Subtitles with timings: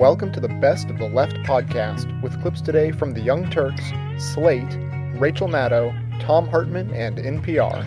[0.00, 3.84] Welcome to the Best of the Left podcast with clips today from The Young Turks,
[4.16, 4.78] Slate,
[5.20, 5.92] Rachel Maddow,
[6.22, 7.84] Thom Hartmann, and NPR.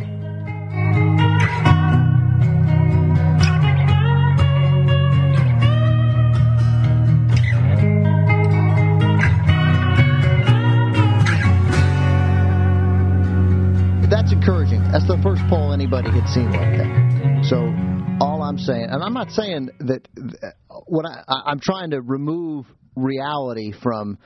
[14.07, 14.84] That's encouraging.
[14.91, 17.46] That's the first poll anybody had seen like that.
[17.50, 17.74] So
[18.21, 20.07] all I'm saying, and I'm not saying that
[20.87, 24.18] what I, I'm trying to remove reality from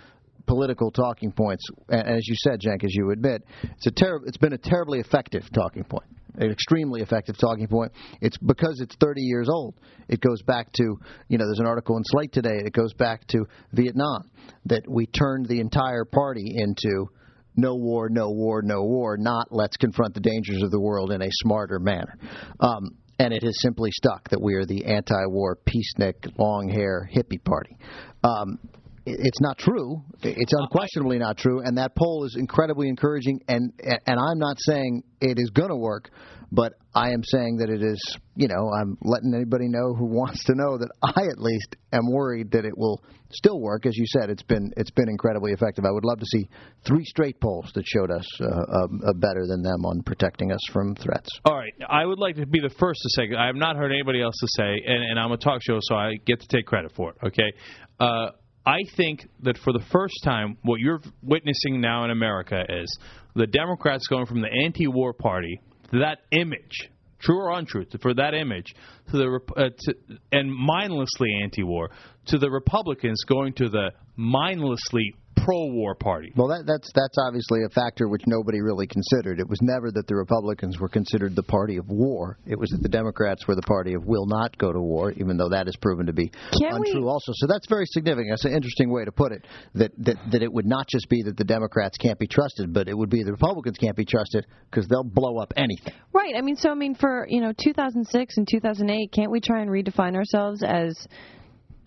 [0.46, 1.64] political talking points.
[1.90, 5.44] As you said, Cenk, as you admit, it's a ter- it's been a terribly effective
[5.54, 7.92] talking point, an extremely effective talking point.
[8.22, 9.76] It's because it's 30 years old.
[10.08, 10.84] It goes back to
[11.28, 12.62] you know there's an article in Slate today.
[12.66, 14.32] It goes back to Vietnam
[14.66, 17.10] that we turned the entire party into
[17.58, 21.22] no war, no war, no war, not let's confront the dangers of the world in
[21.22, 22.18] a smarter manner.
[22.60, 27.44] Um, and it has simply stuck that we are the anti-war, peacenik, long hair hippie
[27.44, 27.78] party.
[28.24, 28.60] Um,
[29.06, 30.04] it's not true.
[30.22, 33.40] It's unquestionably not true, and that poll is incredibly encouraging.
[33.48, 36.10] And and I'm not saying it is going to work,
[36.52, 38.18] but I am saying that it is.
[38.36, 42.12] You know, I'm letting anybody know who wants to know that I at least am
[42.12, 43.86] worried that it will still work.
[43.86, 45.86] As you said, it's been it's been incredibly effective.
[45.86, 46.50] I would love to see
[46.86, 51.30] three straight polls that showed us uh, better than them on protecting us from threats.
[51.46, 53.92] All right, I would like to be the first to say I have not heard
[53.92, 56.66] anybody else to say, and, and I'm a talk show, so I get to take
[56.66, 57.18] credit for it.
[57.28, 57.54] Okay.
[58.00, 58.32] Uh,
[58.66, 63.00] I think that for the first time, what you're witnessing now in America is
[63.34, 65.62] the Democrats going from the anti-war party
[65.92, 68.76] that image, true or untrue, for that image,
[69.12, 69.96] to the uh, to,
[70.32, 71.90] and mindlessly anti-war,
[72.28, 76.32] to the Republicans going to the mindlessly pro-war party.
[76.36, 79.40] Well, that, that's that's obviously a factor which nobody really considered.
[79.40, 82.38] It was never that the Republicans were considered the party of war.
[82.46, 85.38] It was that the Democrats were the party of will not go to war, even
[85.38, 86.30] though that has proven to be
[86.60, 87.02] Can untrue.
[87.02, 88.30] we- Also, so that's very significant.
[88.32, 89.46] That's an interesting way to put it.
[89.76, 92.88] That that that it would not just be that the Democrats can't be trusted, but
[92.88, 95.94] it would be the Republicans can't be trusted because they'll blow up anything.
[96.14, 96.34] Right.
[96.38, 99.70] I mean, so I mean, for you know, 2006 and 2008, can't we try and
[99.70, 100.96] redefine ourselves as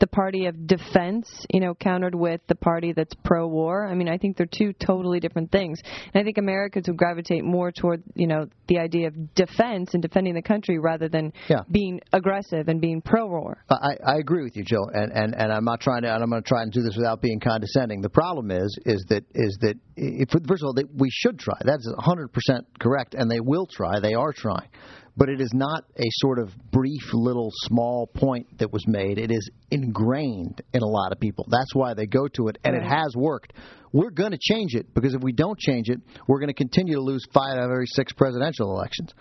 [0.00, 1.28] the party of defense?
[1.52, 3.86] You know, countered with the party that's pro-war.
[3.86, 5.80] I mean, I think they're two totally different things,
[6.12, 10.02] and I think Americans would gravitate more toward you know the idea of defense and
[10.02, 11.60] defending the country rather than Yeah.
[11.70, 13.64] being aggressive and being pro-war.
[13.70, 16.12] I, I agree with you, Jill, and, and, and I'm not trying to.
[16.12, 18.00] And I'm going to try and do this without being condescending.
[18.00, 21.54] The problem is, is that is that if, first of all, they, we should try.
[21.64, 24.00] That's 100 percent correct, and they will try.
[24.00, 24.68] They are trying,
[25.20, 29.19] but it is not a sort of brief little small point that was made.
[29.19, 31.47] It is ingrained in a lot of people.
[31.50, 33.53] That's why they go to it, and it has worked.
[33.92, 36.94] We're going to change it because if we don't change it, we're going to continue
[36.94, 39.12] to lose five out of every six presidential elections.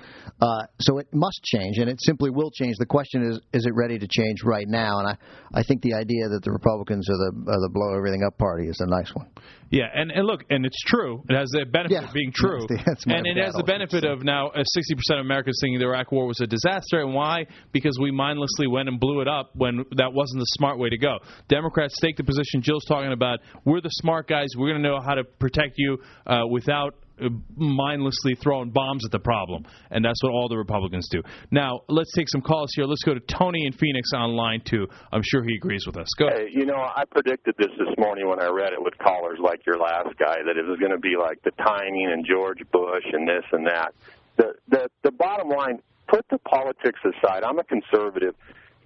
[0.41, 0.47] Uh,
[0.79, 2.75] so it must change, and it simply will change.
[2.77, 4.99] The question is, is it ready to change right now?
[4.99, 5.17] And I,
[5.59, 8.67] I think the idea that the Republicans are the, are the blow everything up party
[8.67, 9.27] is a nice one.
[9.71, 11.21] Yeah, and, and look, and it's true.
[11.29, 12.07] It has the benefit Yeah.
[12.07, 15.19] of being true, That's the- that's and it has the benefit of now uh, 60%
[15.19, 17.01] of Americans thinking the Iraq War was a disaster.
[17.01, 17.45] And why?
[17.71, 20.97] Because we mindlessly went and blew it up when that wasn't the smart way to
[20.97, 21.17] go.
[21.49, 23.39] Democrats take the position Jill's talking about.
[23.63, 24.47] We're the smart guys.
[24.59, 25.97] We're going to know how to protect you
[26.27, 31.07] uh, without uh, mindlessly throwing bombs at the problem, and that's what all the Republicans
[31.11, 31.21] do.
[31.51, 32.85] Now, let's take some calls here.
[32.85, 34.87] Let's go to Tony in Phoenix on line two.
[35.11, 36.07] I'm sure he agrees with us.
[36.17, 36.29] Go.
[36.29, 39.65] Hey, you know, I predicted this this morning when I read it with callers like
[39.65, 43.05] your last guy that it was going to be like the timing and George Bush
[43.11, 43.93] and this and that.
[44.37, 47.43] The the the bottom line, put the politics aside.
[47.43, 48.35] I'm a conservative.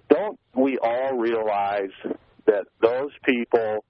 [0.08, 1.94] Don't we all realize
[2.46, 3.84] that those people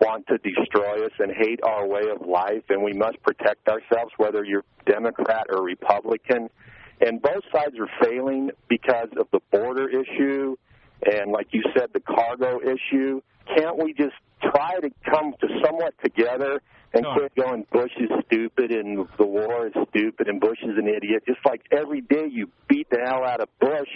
[0.00, 4.12] want to destroy us and hate our way of life and we must protect ourselves
[4.16, 6.48] whether you're Democrat or Republican.
[7.00, 10.56] And both sides are failing because of the border issue
[11.04, 13.20] and like you said the cargo issue.
[13.56, 16.60] Can't we just try to come to somewhat together
[16.94, 17.14] and No.
[17.14, 21.24] quit going Bush is stupid and the war is stupid and Bush is an idiot
[21.26, 23.88] just like every day you beat the hell out of Bush?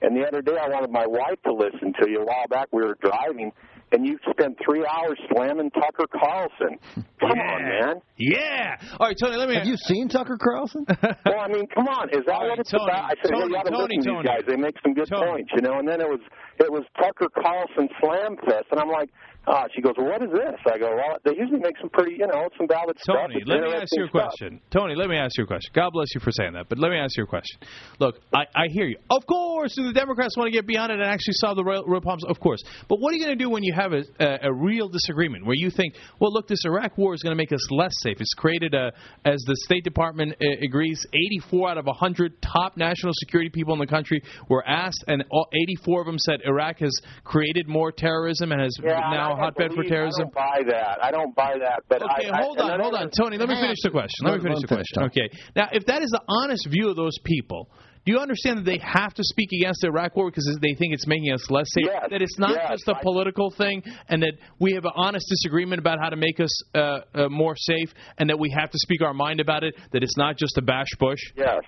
[0.00, 2.22] And the other day I wanted my wife to listen to you.
[2.22, 3.52] A while back we were driving
[3.92, 6.78] and you spent three hours slamming Tucker Carlson.
[7.20, 7.94] Come on, man.
[8.16, 8.76] Yeah.
[9.00, 9.36] All right, Tony.
[9.36, 9.56] Let me.
[9.56, 10.84] Have you seen Tucker Carlson?
[11.26, 12.08] Well, I mean, come on.
[12.10, 13.04] Is that All right, what it's Tony, about?
[13.04, 14.22] I said, Tony, well, you got to Tony, listen to Tony.
[14.22, 14.42] these guys.
[14.48, 15.26] They make some good Tony.
[15.26, 15.78] points, you know.
[15.78, 16.20] And then it was
[16.58, 19.10] it was Tucker Carlson Slam Fest, and I'm like,
[19.48, 20.60] Uh, she goes, well, what is this?
[20.70, 23.16] I go, well, they usually make some pretty, you know, some valid stuff.
[23.16, 24.12] Tony, let me ask you a interesting stuff.
[24.12, 24.60] question.
[24.70, 25.72] Tony, let me ask you a question.
[25.74, 27.58] God bless you for saying that, but let me ask you a question.
[27.98, 28.98] Look, I, I hear you.
[29.10, 31.82] Of course, do the Democrats want to get beyond it and actually solve the real,
[31.86, 32.24] real problems?
[32.28, 32.62] Of course.
[32.90, 35.46] But what are you going to do when you have a, a, a real disagreement
[35.46, 38.20] where you think, well, look, this Iraq war is going to make us less safe?
[38.20, 38.92] It's created a,
[39.24, 41.06] as the State Department uh, agrees,
[41.40, 45.48] 84 out of 100 top national security people in the country were asked, and all,
[45.54, 46.92] 84 of them said Iraq has
[47.24, 50.28] created more terrorism and has Yeah, now a I don't hotbed for terrorism.
[50.36, 50.98] I don't buy that.
[51.02, 51.82] I don't buy that.
[51.88, 53.38] But Okay, I, hold I, on, hold on, Tony.
[53.38, 54.26] Let me finish the question.
[54.26, 55.02] Let me finish the question.
[55.04, 55.30] Okay.
[55.54, 57.70] Now, if that is the honest view of those people,
[58.04, 60.94] do you understand that they have to speak against the Iraq war because they think
[60.94, 61.84] it's making us less safe?
[61.86, 65.26] Yes, that it's not yes, just a political thing, and that we have an honest
[65.28, 68.78] disagreement about how to make us uh, uh, more safe, and that we have to
[68.78, 69.74] speak our mind about it.
[69.92, 71.20] That it's not just a bash Bush.
[71.36, 71.60] Yes.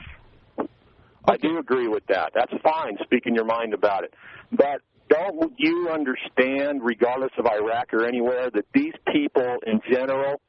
[1.28, 2.32] I do agree with that.
[2.34, 4.14] That's fine, speaking your mind about it.
[4.50, 4.80] But
[5.10, 10.40] don't you understand, regardless of Iraq or anywhere, that these people in general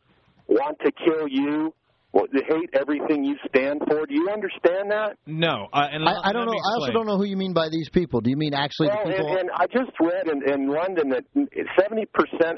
[0.47, 1.73] want to kill you?
[2.13, 4.05] Well, they hate everything you stand for.
[4.05, 5.15] Do you understand that?
[5.25, 6.51] No, uh, and I, I don't know.
[6.51, 8.19] let I also don't know who you mean by these people.
[8.19, 9.37] Do you mean actually Well, the and, people?
[9.39, 11.23] and I just read in, in London that
[11.79, 12.03] 70%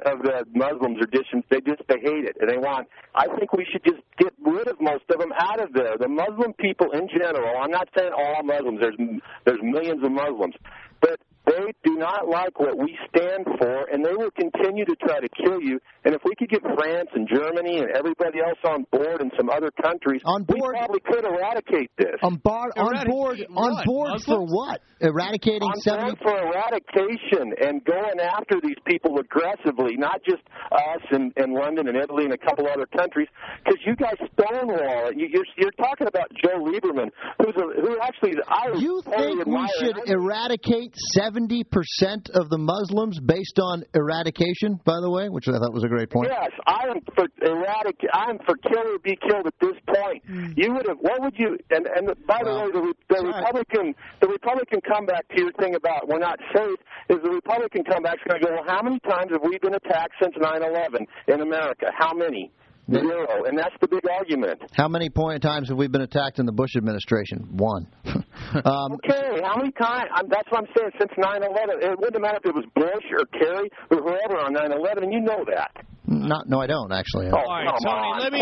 [0.09, 2.87] of the Muslims are just they just they hate it and they want.
[3.13, 6.01] I think we should just get rid of most of them out of there.
[6.01, 7.53] The Muslim people in general.
[7.61, 8.79] I'm not saying all Muslims.
[8.81, 8.97] There's
[9.45, 10.55] there's millions of Muslims,
[10.99, 11.21] but
[11.53, 15.29] they do not like what we stand for, and they will continue to try to
[15.43, 15.79] kill you.
[16.05, 19.49] And if we could get France and Germany and everybody else on board and some
[19.49, 22.17] other countries, On board, we probably could eradicate this.
[22.23, 23.85] on, bar, on Eradicate board, on what?
[23.85, 24.81] board for what?
[24.99, 26.15] Eradicating on seventy.
[26.15, 30.41] board for eradication and going after these people aggressively, not just
[30.71, 33.27] us and, and London and Italy and a couple other countries,
[33.63, 35.11] because you guys stonewall.
[35.13, 37.09] You, you're, you're talking about Joe Lieberman,
[37.39, 43.19] who's a, who actually I You think we should eradicate seventy percent of the Muslims
[43.19, 44.79] based on eradication?
[44.85, 46.29] By the way, which I thought was a great point.
[46.31, 47.95] Yes, I am for erratic.
[48.13, 50.23] I am for kill or be killed at this point.
[50.25, 50.51] Hmm.
[50.55, 50.97] You would have.
[50.99, 51.57] What would you?
[51.71, 53.27] And and by the Well, way, the, Re- the.
[53.27, 56.79] Republican, the Republican comeback to your thing about we're not safe
[57.09, 58.53] is the Republican comeback's going to go.
[58.53, 61.87] Well, how many times have we been attacked since 9/11 in America?
[61.97, 62.51] How many?
[62.91, 64.61] Zero, and that's the big argument.
[64.73, 67.47] How many point times have we been attacked in the Bush administration?
[67.55, 67.87] One.
[68.05, 70.09] um, Okay, how many times?
[70.13, 70.91] I'm, that's what I'm saying.
[70.99, 75.03] Since 9/11, it wouldn't matter if it was Bush or Kerry or whoever on 9/11,
[75.03, 75.71] and you know that.
[76.21, 76.47] Not.
[76.47, 77.27] No, I don't actually.
[77.27, 77.97] Oh, All right, Tony.
[77.97, 78.39] on, let me.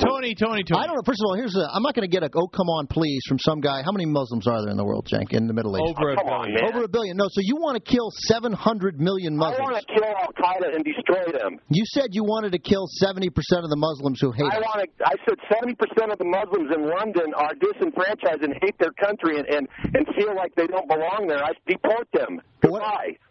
[0.00, 0.80] Tony, Tony, Tony.
[0.80, 1.04] I don't know.
[1.04, 1.68] First of all, here's a.
[1.72, 3.82] I'm not going to get a "Oh come on, please" from some guy.
[3.84, 5.94] How many Muslims are there in the world, Cenk, in the Middle East?
[5.98, 6.64] Over a oh, Come on, billion.
[6.72, 7.16] Over a billion.
[7.16, 9.60] No, so you want to kill 700 million Muslims?
[9.60, 9.70] I Muslims.
[9.70, 11.60] want to kill Al Qaeda and destroy them.
[11.68, 14.88] You said you wanted to kill 70% of the Muslims who hate I want to.
[15.04, 19.38] I said seventy percent of the Muslims in London are disenfranchised and hate their country
[19.38, 21.42] and and, and feel like they don't belong there.
[21.42, 22.40] I deport them.
[22.62, 22.82] What-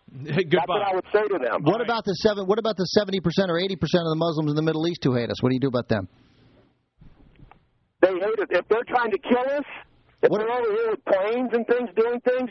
[0.10, 0.42] Goodbye.
[0.50, 1.64] That's what I would say to them.
[1.64, 2.46] What about the seven?
[2.48, 3.70] What about the 70% or 80%
[4.02, 5.42] of the Muslims in the Middle East who hate us?
[5.42, 6.08] What do you do about them?
[8.02, 8.48] They hate us.
[8.50, 9.66] If they're trying to kill us,
[10.22, 12.50] if What- they're over here with planes and things doing things,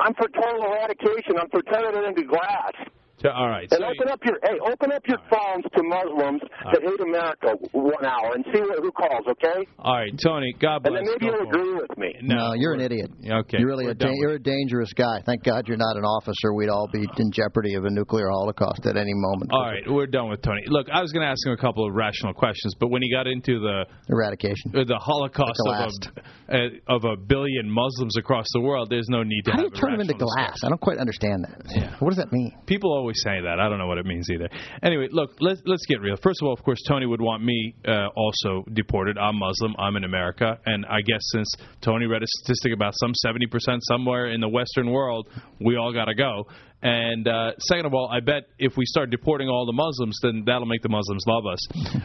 [0.00, 1.38] I'm for total eradication.
[1.38, 2.72] I'm for turning it into glass.
[3.24, 3.66] So, all right.
[3.72, 7.56] And so- open up your hey, open up your phones to Muslims that hate America
[7.72, 9.24] one hour and see what, who calls.
[9.26, 10.52] Okay, all right, Tony.
[10.60, 10.92] God bless.
[10.92, 11.48] and then maybe you'll for it.
[11.48, 12.10] agree with me.
[12.20, 13.08] No, you're an idiot.
[13.24, 15.22] Okay, You're really a da- you're a dangerous guy.
[15.24, 16.52] Thank God you're not an officer.
[16.52, 19.52] We'd all be in jeopardy of a nuclear holocaust at any moment.
[19.52, 20.60] All right, we're done with Tony.
[20.66, 23.10] Look, I was going to ask him a couple of rational questions, but when he
[23.10, 24.72] got into the Eradication.
[24.76, 25.88] uh, the Holocaust The of
[26.50, 29.64] a, uh, of a billion Muslims across the world, there's no need to How do
[29.64, 30.52] you turn them into glass?
[30.52, 30.66] discussion.
[30.66, 31.62] I don't quite understand that.
[31.74, 31.96] Yeah.
[32.00, 32.52] What does that mean?
[32.66, 33.60] People always say that.
[33.60, 34.48] I don't know what it means either.
[34.82, 36.16] Anyway, look, let's let's get real.
[36.16, 39.18] First of all, of course, Tony would want me uh, also deported.
[39.18, 39.74] I'm Muslim.
[39.78, 44.26] I'm in America, and I guess since Tony read a statistic about some 70% somewhere
[44.28, 45.28] in the Western world,
[45.60, 46.46] we all got to go.
[46.84, 50.42] And uh, second of all, I bet if we start deporting all the Muslims, then
[50.44, 51.58] that'll make the Muslims love us.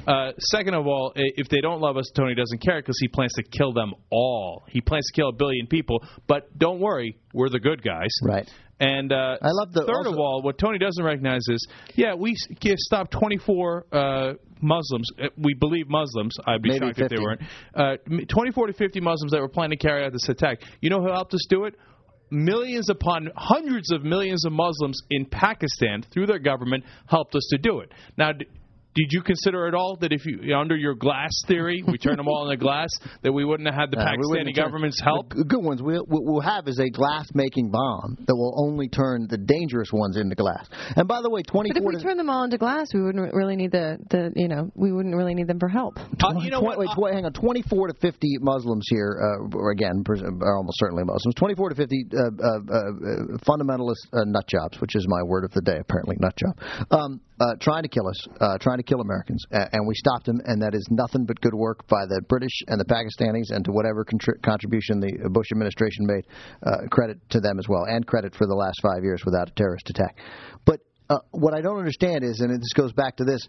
[0.08, 3.34] Uh, second of all, if they don't love us, Tony doesn't care because he plans
[3.34, 4.64] to kill them all.
[4.70, 6.02] He plans to kill a billion people.
[6.28, 8.10] But don't worry, we're the good guys.
[8.24, 8.50] Right.
[8.80, 12.34] And uh, I love the- third of all, what Tony doesn't recognize is, yeah, we
[12.78, 15.08] stopped 24 uh, Muslims.
[15.22, 16.34] uh, We believe Muslims.
[16.48, 17.42] I'd be shocked if they weren't.
[17.76, 20.60] Uh, 24 to 50 Muslims that were planning to carry out this attack.
[20.82, 21.76] You know who helped us do it?
[22.32, 27.58] Millions upon hundreds of millions of Muslims in Pakistan, through their government, helped us to
[27.58, 27.92] do it.
[28.18, 28.32] Now,
[28.96, 32.28] Did you consider at all that if you under your glass theory, we turn them
[32.28, 32.90] all into glass,
[33.22, 35.30] that we wouldn't have had the Uh, we Pakistani wouldn't turn- government's help?
[35.30, 39.28] The good ones we'll, what we'll have is a glass-making bomb that will only turn
[39.30, 40.68] the dangerous ones into glass.
[40.96, 43.02] And by the way, But if 24 we to turn them all into glass, we
[43.02, 45.98] wouldn't really need the, the you know we wouldn't really need them for help.
[46.00, 46.80] Uh, you know Twen- what?
[46.80, 47.34] Wait, wait, hang on.
[47.34, 50.02] 24 to 50 Muslims here, uh, again,
[50.42, 51.36] are almost certainly Muslims.
[51.36, 55.52] 24 to 50 uh, uh, uh, fundamentalist uh, nut jobs, which is my word of
[55.52, 56.58] the day, apparently, nut job,
[56.92, 59.44] um, uh, trying to kill us, uh, trying to kill Americans.
[59.52, 62.80] And we stopped them, and that is nothing but good work by the British and
[62.80, 66.26] the Pakistanis, and to whatever contri- contribution the Bush administration made,
[66.66, 69.52] uh, credit to them as well, and credit for the last five years without a
[69.52, 70.18] terrorist attack.
[70.66, 73.48] But uh, what I don't understand is, and this goes back to this,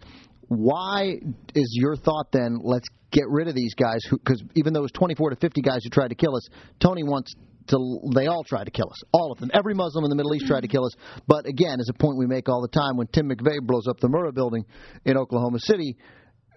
[0.49, 1.15] why
[1.55, 4.93] is your thought then let's get rid of these guys because even though it was
[4.93, 6.49] 24 to 50 guys who tried to kill us
[6.81, 7.35] tony wants
[7.71, 9.03] to they all tried to kill us.
[9.13, 9.51] All of them.
[9.55, 10.95] Every muslim in the middle east tried to kill us.
[11.27, 13.99] But again is a point we make all the time when tim mcveigh blows up
[14.01, 14.65] the murrah building
[15.05, 15.97] in oklahoma city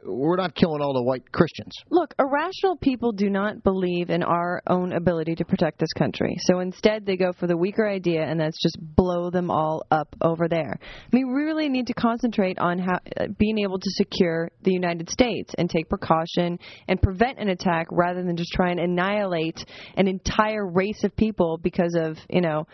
[0.06, 4.62] we're not killing all the white christians Look, irrational people do not believe in our
[4.68, 6.36] own ability to protect this country.
[6.40, 10.16] So instead, they go for the weaker idea, and that's just blow them all up
[10.22, 10.80] over there.
[10.82, 14.74] I mean, we really need to concentrate on how, uh, being able to secure the
[14.74, 19.64] United States and take precaution and prevent an attack rather than just try and annihilate
[19.96, 22.66] an entire race of people because of, you know,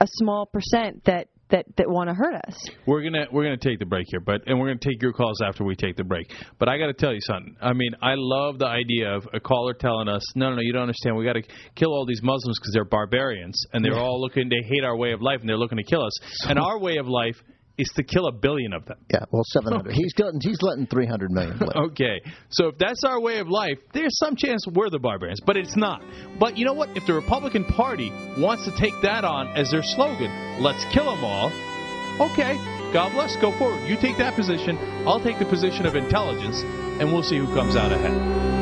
[0.00, 2.58] a small percent that, that, that want to hurt us.
[2.86, 5.40] We're gonna we're gonna take the break here, but and we're gonna take your calls
[5.40, 6.30] after we take the break.
[6.58, 7.56] But I got to tell you something.
[7.60, 10.72] I mean, I love the idea of a caller telling us, no, no, no, you
[10.72, 11.16] don't understand.
[11.16, 11.42] We got to
[11.74, 14.48] kill all these Muslims because they're barbarians and they're all looking.
[14.48, 16.12] They hate our way of life and they're looking to kill us.
[16.48, 17.36] And our way of life
[17.78, 18.98] is to kill a billion of them.
[19.12, 21.68] yeah well 700 he's gotten he's letting 300 million live.
[21.88, 22.20] Okay,
[22.50, 25.76] so if that's our way of life, there's some chance we're the barbarians, but it's
[25.76, 26.02] not.
[26.38, 26.96] But you know what?
[26.96, 31.24] If the Republican Party wants to take that on as their slogan, let's kill them
[31.24, 31.50] all,
[32.30, 32.56] okay,
[32.92, 33.86] God bless, go forward.
[33.88, 36.62] You take that position, I'll take the position of intelligence,
[37.00, 38.57] and we'll see who comes out ahead.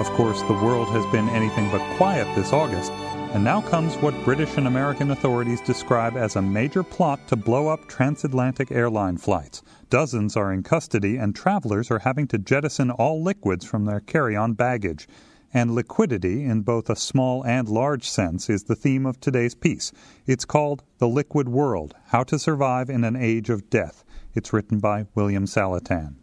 [0.00, 2.90] Of course, the world has been anything but quiet this August,
[3.34, 7.68] and now comes what British and American authorities describe as a major plot to blow
[7.68, 9.62] up transatlantic airline flights.
[9.90, 14.34] Dozens are in custody, and travelers are having to jettison all liquids from their carry
[14.34, 15.06] on baggage.
[15.52, 19.92] And liquidity, in both a small and large sense, is the theme of today's piece.
[20.26, 24.02] It's called The Liquid World How to Survive in an Age of Death.
[24.32, 26.19] It's written by William Saletan.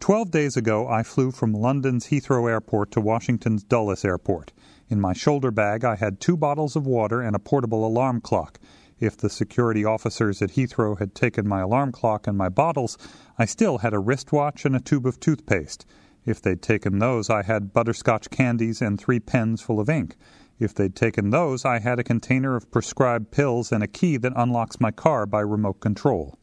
[0.00, 4.50] Twelve days ago, I flew from London's Heathrow Airport to Washington's Dulles Airport.
[4.88, 8.58] In my shoulder bag, I had two bottles of water and a portable alarm clock.
[8.98, 12.96] If the security officers at Heathrow had taken my alarm clock and my bottles,
[13.38, 15.84] I still had a wristwatch and a tube of toothpaste.
[16.24, 20.16] If they'd taken those, I had butterscotch candies and three pens full of ink.
[20.58, 24.32] If they'd taken those, I had a container of prescribed pills and a key that
[24.34, 26.38] unlocks my car by remote control.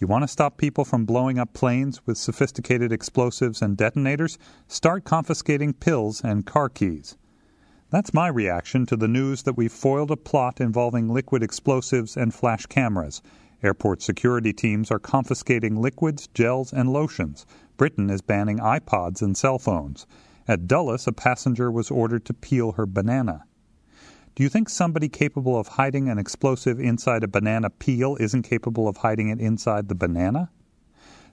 [0.00, 4.38] You want to stop people from blowing up planes with sophisticated explosives and detonators?
[4.66, 7.18] Start confiscating pills and car keys.
[7.90, 12.32] That's my reaction to the news that we've foiled a plot involving liquid explosives and
[12.32, 13.20] flash cameras.
[13.62, 17.44] Airport security teams are confiscating liquids, gels, and lotions.
[17.76, 20.06] Britain is banning iPods and cell phones.
[20.48, 23.44] At Dulles, a passenger was ordered to peel her banana.
[24.36, 28.86] Do you think somebody capable of hiding an explosive inside a banana peel isn't capable
[28.86, 30.50] of hiding it inside the banana?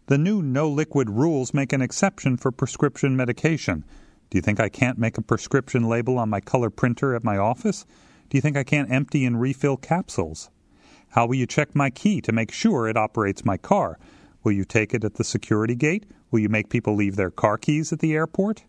[0.08, 3.86] The new no liquid rules make an exception for prescription medication.
[4.30, 7.38] Do you think I can't make a prescription label on my color printer at my
[7.38, 7.86] office?
[8.30, 10.50] Do you think I can't empty and refill capsules?
[11.10, 14.00] How will you check my key to make sure it operates my car?
[14.44, 16.06] Will you take it at the security gate?
[16.32, 18.66] Will you make people leave their car keys at the airport?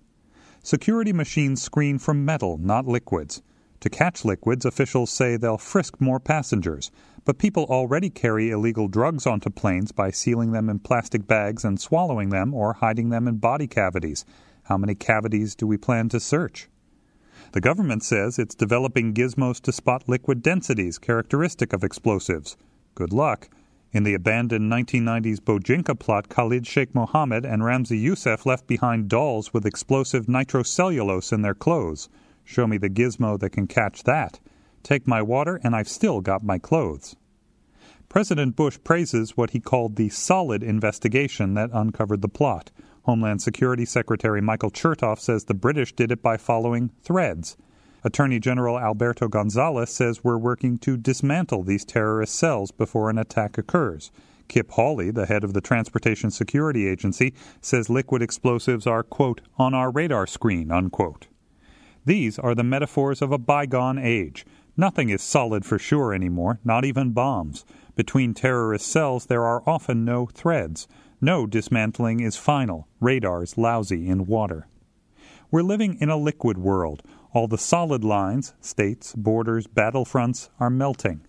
[0.62, 3.42] Security machines screen for metal, not liquids.
[3.80, 6.90] To catch liquids, officials say they'll frisk more passengers,
[7.24, 11.80] but people already carry illegal drugs onto planes by sealing them in plastic bags and
[11.80, 14.24] swallowing them or hiding them in body cavities.
[14.64, 16.68] How many cavities do we plan to search?
[17.52, 22.56] The government says it's developing gizmos to spot liquid densities characteristic of explosives.
[22.94, 23.48] Good luck.
[23.92, 29.54] In the abandoned 1990s Bojinka plot, Khalid Sheikh Mohammed and Ramzi Youssef left behind dolls
[29.54, 32.08] with explosive nitrocellulose in their clothes.
[32.48, 34.40] Show me the gizmo that can catch that.
[34.82, 37.14] Take my water, and I've still got my clothes.
[38.08, 42.70] President Bush praises what he called the solid investigation that uncovered the plot.
[43.02, 47.58] Homeland Security Secretary Michael Chertoff says the British did it by following threads.
[48.02, 53.58] Attorney General Alberto Gonzales says we're working to dismantle these terrorist cells before an attack
[53.58, 54.10] occurs.
[54.48, 59.74] Kip Hawley, the head of the Transportation Security Agency, says liquid explosives are, quote, on
[59.74, 61.26] our radar screen, unquote.
[62.08, 64.46] These are the metaphors of a bygone age.
[64.78, 67.66] Nothing is solid for sure anymore, not even bombs.
[67.96, 70.88] Between terrorist cells, there are often no threads.
[71.20, 72.88] No dismantling is final.
[72.98, 74.68] Radars lousy in water.
[75.50, 77.02] We're living in a liquid world.
[77.34, 81.20] All the solid lines, states, borders, battlefronts, are melting.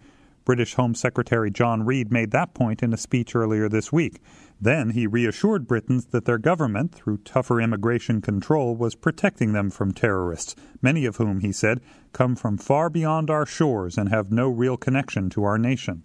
[0.45, 4.21] British Home Secretary John Reid made that point in a speech earlier this week.
[4.61, 9.93] Then he reassured Britons that their government, through tougher immigration control, was protecting them from
[9.93, 11.79] terrorists, many of whom, he said,
[12.11, 16.03] come from far beyond our shores and have no real connection to our nation.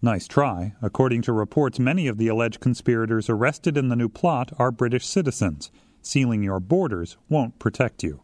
[0.00, 0.74] Nice try.
[0.80, 5.06] According to reports, many of the alleged conspirators arrested in the new plot are British
[5.06, 5.70] citizens.
[6.00, 8.22] Sealing your borders won't protect you.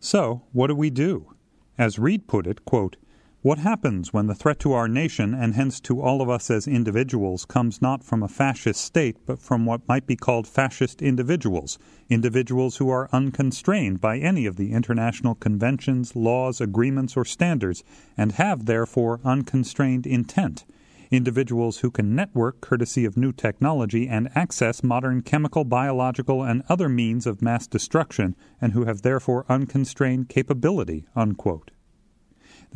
[0.00, 1.32] So, what do we do?
[1.78, 2.96] As Reid put it, quote,
[3.42, 6.66] what happens when the threat to our nation, and hence to all of us as
[6.66, 11.78] individuals, comes not from a fascist state, but from what might be called fascist individuals,
[12.08, 17.84] individuals who are unconstrained by any of the international conventions, laws, agreements, or standards,
[18.16, 20.64] and have therefore unconstrained intent?
[21.10, 26.88] individuals who can network courtesy of new technology and access modern chemical, biological, and other
[26.88, 31.06] means of mass destruction, and who have therefore unconstrained capability.
[31.14, 31.70] Unquote.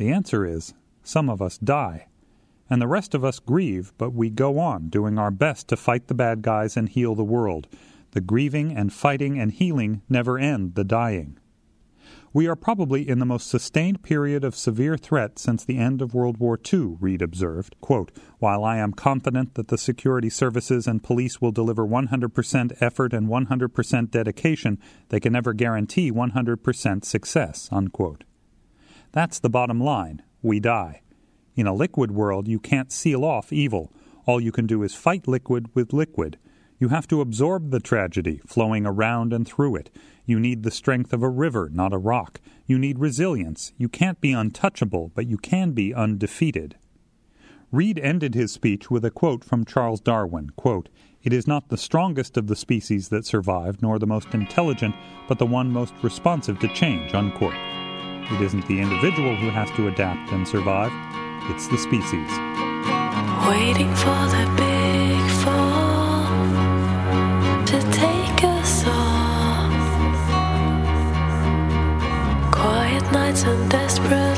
[0.01, 2.07] The answer is some of us die.
[2.71, 6.07] And the rest of us grieve, but we go on doing our best to fight
[6.07, 7.67] the bad guys and heal the world.
[8.13, 11.37] The grieving and fighting and healing never end the dying.
[12.33, 16.15] We are probably in the most sustained period of severe threat since the end of
[16.15, 17.75] World War II, Reid observed.
[17.79, 23.13] Quote, While I am confident that the security services and police will deliver 100% effort
[23.13, 24.79] and 100% dedication,
[25.09, 27.69] they can never guarantee 100% success.
[27.71, 28.23] Unquote.
[29.11, 30.21] That's the bottom line.
[30.41, 31.01] We die.
[31.55, 33.91] In a liquid world, you can't seal off evil.
[34.25, 36.37] All you can do is fight liquid with liquid.
[36.79, 39.89] You have to absorb the tragedy, flowing around and through it.
[40.25, 42.39] You need the strength of a river, not a rock.
[42.65, 43.73] You need resilience.
[43.77, 46.77] You can't be untouchable, but you can be undefeated.
[47.71, 50.89] Reid ended his speech with a quote from Charles Darwin quote,
[51.21, 54.95] It is not the strongest of the species that survive, nor the most intelligent,
[55.27, 57.13] but the one most responsive to change.
[57.13, 57.80] Unquote.
[58.33, 60.91] It isn't the individual who has to adapt and survive,
[61.51, 62.29] it's the species.
[63.47, 66.31] Waiting for the big fall
[67.65, 68.83] to take us.
[72.51, 74.30] Quiet nights and desperate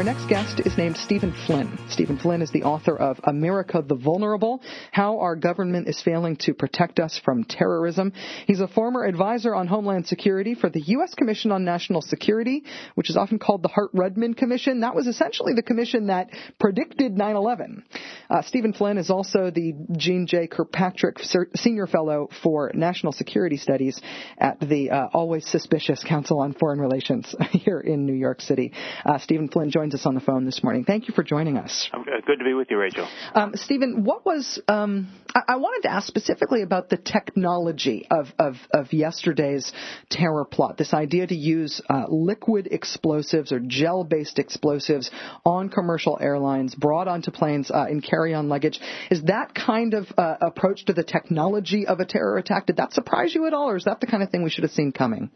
[0.00, 1.78] our next guest is named Stephen Flynn.
[1.90, 6.54] Stephen Flynn is the author of America the Vulnerable How Our Government is Failing to
[6.54, 8.14] Protect Us from Terrorism.
[8.46, 11.14] He's a former advisor on Homeland Security for the U.S.
[11.14, 14.80] Commission on National Security, which is often called the Hart Rudman Commission.
[14.80, 17.84] That was essentially the commission that predicted 9 11.
[18.30, 20.46] Uh, Stephen Flynn is also the Jeane J.
[20.46, 21.18] Kirkpatrick
[21.56, 24.00] Senior Fellow for National Security Studies
[24.38, 28.72] at the uh, always suspicious Council on Foreign Relations here in New York City.
[29.04, 30.84] Uh, Stephen Flynn joins us on the phone this morning.
[30.84, 31.88] Thank you for joining us.
[31.92, 33.08] Good good to be with you, Rachel.
[33.34, 38.26] Um, Stephen, what was um, I-, I wanted to ask specifically about the technology of,
[38.38, 39.72] of, of yesterday's
[40.10, 40.76] terror plot.
[40.76, 45.10] This idea to use uh, liquid explosives or gel-based explosives
[45.44, 48.80] on commercial airlines, brought onto planes uh, in carry-on luggage.
[49.10, 52.66] Is that kind of uh, approach to the technology of a terror attack?
[52.66, 54.64] Did that surprise you at all, or is that the kind of thing we should
[54.64, 55.30] have seen coming?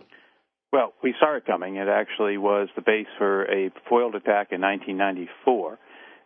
[0.75, 1.77] Well, we saw it coming.
[1.77, 5.79] It actually was the base for a foiled attack in 1994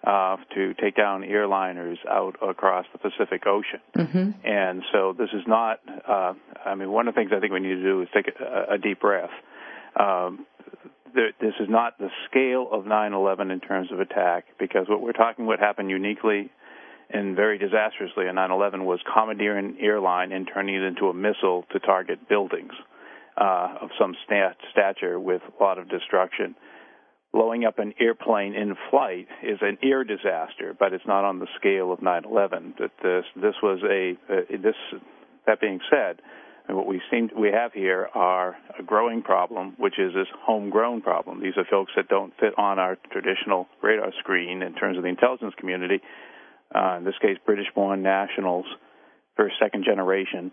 [0.07, 3.81] uh, to take down airliners out across the Pacific Ocean.
[3.95, 4.47] Mm-hmm.
[4.49, 6.33] And so this is not, uh,
[6.65, 8.77] I mean, one of the things I think we need to do is take a,
[8.77, 9.29] a deep breath.
[10.01, 10.47] Um,
[11.15, 15.13] there, this is not the scale of 9/11 in terms of attack, because what we're
[15.13, 16.51] talking about happened uniquely
[17.11, 21.67] and very disastrously in 9/11 was commandeering an airline and turning it into a missile
[21.73, 22.73] to target buildings
[23.41, 26.55] uh, of some stat- stature with a lot of destruction.
[27.33, 31.47] blowing up an airplane in flight is an air disaster, but it's not on the
[31.59, 32.77] scale of 9/11.
[32.79, 34.77] That this this was a uh, this.
[35.47, 36.21] That being said,
[36.69, 41.41] what we seem we have here are a growing problem, which is this homegrown problem.
[41.41, 45.09] These are folks that don't fit on our traditional radar screen in terms of the
[45.09, 46.01] intelligence community.
[46.75, 48.67] Uh, in this case, British-born nationals,
[49.37, 50.53] first, second generation,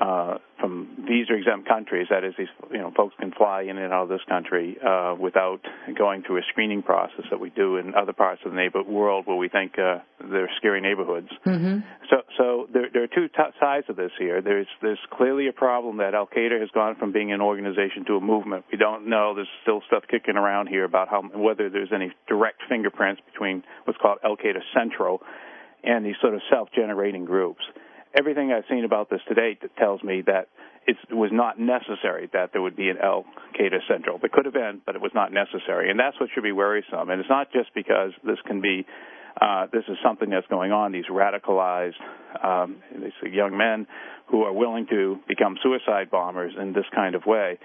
[0.00, 2.06] uh, from visa-exempt countries.
[2.10, 5.14] That is, these you know folks can fly in and out of this country uh,
[5.18, 5.60] without
[5.96, 9.26] going through a screening process that we do in other parts of the neighbor world
[9.26, 9.98] where we think uh,
[10.30, 11.28] they're scary neighborhoods.
[11.46, 11.78] Mm-hmm.
[12.10, 14.40] So, so there, there are two t- sides of this here.
[14.42, 18.14] There's there's clearly a problem that Al Qaeda has gone from being an organization to
[18.14, 18.64] a movement.
[18.70, 19.34] We don't know.
[19.34, 23.98] There's still stuff kicking around here about how whether there's any direct fingerprints between what's
[24.00, 25.22] called Al Qaeda Central
[25.84, 27.62] and these sort of self-generating groups.
[28.18, 30.48] Everything I've seen about this to date tells me that
[30.88, 34.18] it was not necessary that there would be an Al Qaeda Central.
[34.24, 37.10] It could have been, but it was not necessary, and that's what should be worrisome.
[37.10, 38.86] And it's not just because this can be
[39.40, 40.90] uh, this is something that's going on.
[40.90, 42.00] These radicalized
[42.42, 43.86] um, these young men
[44.26, 47.58] who are willing to become suicide bombers in this kind of way.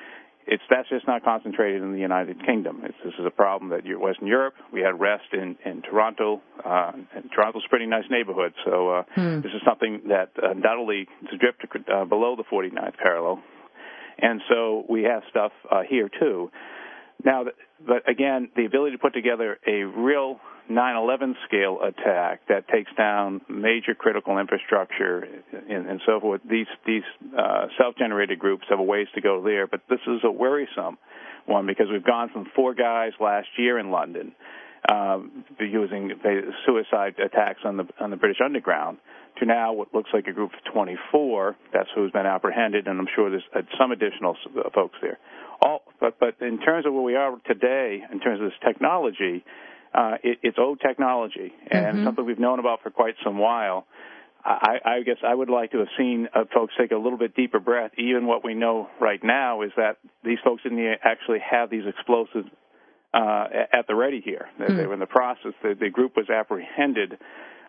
[0.45, 2.81] It's that's just not concentrated in the United Kingdom.
[2.83, 4.55] It's, this is a problem that you, Western Europe.
[4.71, 8.53] We had rest in in Toronto, uh, and Toronto's a pretty nice neighborhood.
[8.65, 9.41] So uh, Hmm.
[9.41, 13.41] this is something that undoubtedly is drift uh, below the 49th parallel,
[14.19, 16.51] and so we have stuff uh, here too.
[17.23, 17.45] Now,
[17.85, 23.41] but again, the ability to put together a real 9/11 scale attack that takes down
[23.49, 26.41] major critical infrastructure and, and so forth.
[26.49, 27.03] These these
[27.37, 30.97] uh, self-generated groups have a ways to go there, but this is a worrisome
[31.45, 34.33] one because we've gone from four guys last year in London
[34.89, 36.11] um, using
[36.65, 38.97] suicide attacks on the on the British Underground
[39.39, 41.55] to now what looks like a group of 24.
[41.73, 45.17] That's who's been apprehended, and I'm sure there's uh, some additional uh, folks there.
[45.61, 49.43] All, but but in terms of where we are today, in terms of this technology,
[49.93, 52.03] uh, it, it's old technology and Mhm.
[52.05, 53.85] something we've known about for quite some while.
[54.45, 57.33] I, I guess I would like to have seen uh, folks take a little bit
[57.33, 57.91] deeper breath.
[57.97, 62.49] Even what we know right now is that these folks didn't actually have these explosives
[63.13, 64.49] uh, at the ready here.
[64.59, 65.53] They, they were in the process.
[65.61, 67.17] The, the group was apprehended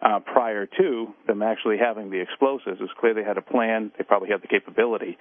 [0.02, 2.78] uh, prior to them actually having the explosives.
[2.80, 3.92] It's clear they had a plan.
[3.96, 5.16] They probably had the capability.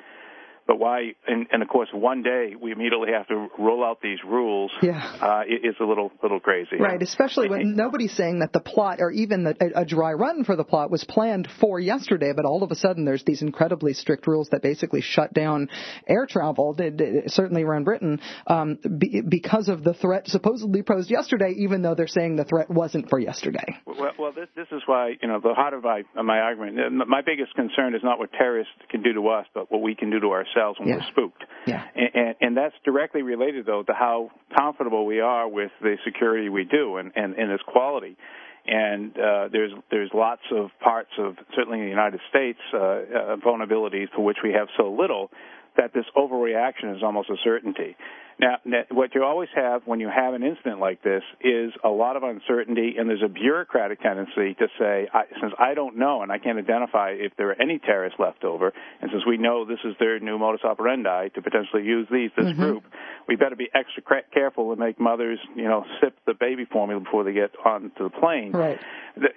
[0.65, 1.13] But why?
[1.27, 4.71] And, and of course, one day we immediately have to roll out these rules.
[4.81, 5.01] Yeah.
[5.21, 6.77] Uh, it, it's a little little crazy.
[6.79, 10.45] Right, especially when nobody's saying that the plot or even the, a, a dry run
[10.45, 13.93] for the plot was planned for yesterday, but all of a sudden there's these incredibly
[13.93, 15.69] strict rules that basically shut down
[16.07, 21.11] air travel, did, did- certainly around Britain, um, be, because of the threat supposedly posed
[21.11, 23.77] yesterday, even though they're saying the threat wasn't for yesterday.
[23.85, 27.21] Well, well this, this is why, you know, the heart of my, my argument, my
[27.21, 30.21] biggest concern is not what terrorists can do to us, but what we can do
[30.21, 30.95] to ourselves when Yeah.
[30.95, 31.43] we're spooked.
[31.65, 31.83] Yeah.
[31.95, 36.49] And, and, and that's directly related, though, to how comfortable we are with the security
[36.49, 38.17] we do and, and, and its quality.
[38.65, 43.35] And uh, there's there's lots of parts of certainly in the United States uh, uh,
[43.45, 45.31] vulnerabilities for which we have so little
[45.75, 47.97] that this overreaction is almost a certainty.
[48.43, 52.17] Now, what you always have when you have an incident like this is a lot
[52.17, 56.31] of uncertainty, and there's a bureaucratic tendency to say, I, since I don't know and
[56.31, 59.79] I can't identify if there are any terrorists left over, and since we know this
[59.85, 62.57] is their new modus operandi to potentially use these this Mhm.
[62.57, 62.83] group,
[63.27, 64.03] we better be extra
[64.33, 68.09] careful and make mothers, you know, sip the baby formula before they get onto the
[68.09, 68.51] plane.
[68.51, 68.79] Right.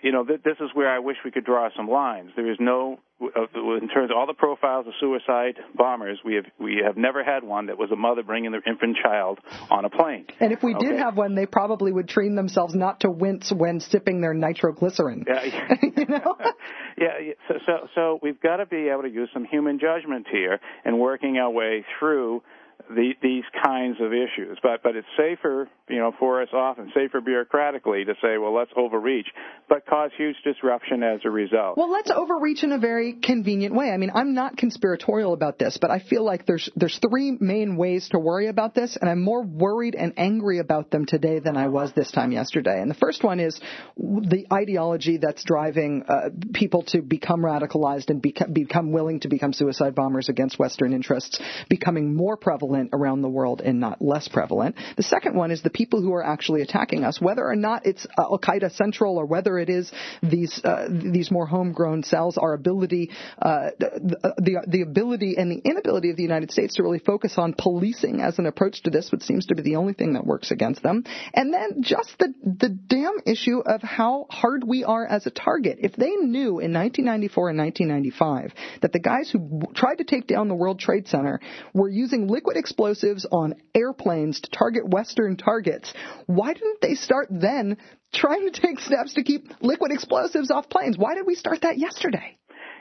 [0.03, 2.33] You know, th- this is where I wish we could draw some lines.
[2.35, 6.47] There is no, uh, in terms of all the profiles of suicide bombers, we have
[6.59, 9.39] we have never had one that was a mother bringing their infant child
[9.71, 10.27] on a plane.
[10.41, 10.99] And if we did Okay.
[10.99, 15.25] have one, they probably would train themselves not to wince when sipping their nitroglycerin.
[15.27, 15.45] Yeah,
[15.97, 16.37] you know?
[16.99, 17.19] yeah.
[17.21, 20.59] yeah, So, so, so we've got to be able to use some human judgment here
[20.85, 22.43] in working our way through
[22.89, 24.59] the, these kinds of issues.
[24.63, 28.71] But, but it's safer, you know, for us often, safer bureaucratically to say, well, let's
[28.77, 29.27] overreach,
[29.69, 31.77] but cause huge disruption as a result.
[31.77, 33.91] Well, let's overreach in a very convenient way.
[33.91, 37.77] I mean, I'm not conspiratorial about this, but I feel like there's there's three main
[37.77, 41.57] ways to worry about this, and I'm more worried and angry about them today than
[41.57, 42.81] I was this time yesterday.
[42.81, 43.59] And the first one is
[43.97, 49.53] the ideology that's driving uh, people to become radicalized and become, become willing to become
[49.53, 54.77] suicide bombers against Western interests, becoming more prevalent around the world and not less prevalent.
[54.97, 58.07] The second one is the people who are actually attacking us, whether or not it's
[58.19, 59.91] uh, Al Qaeda Central or whether it is
[60.23, 62.37] these uh, these more homegrown cells.
[62.39, 63.11] Our ability,
[63.41, 67.35] uh, the, the the ability and the inability of the United States to really focus
[67.37, 70.27] on policing as an approach to this, which seems to be the only thing that
[70.27, 71.05] works against them.
[71.35, 75.79] And then just the the damn issue of how hard we are as a target.
[75.81, 80.49] If they knew in 1994 and 1995 that the guys who tried to take down
[80.49, 81.41] the World Trade Center
[81.73, 85.95] were using liquid explosives on airplanes to target Western targets.
[86.27, 87.77] Why didn't they start then
[88.13, 90.99] trying to take steps to keep liquid explosives off planes?
[90.99, 92.37] Why did we start that yesterday?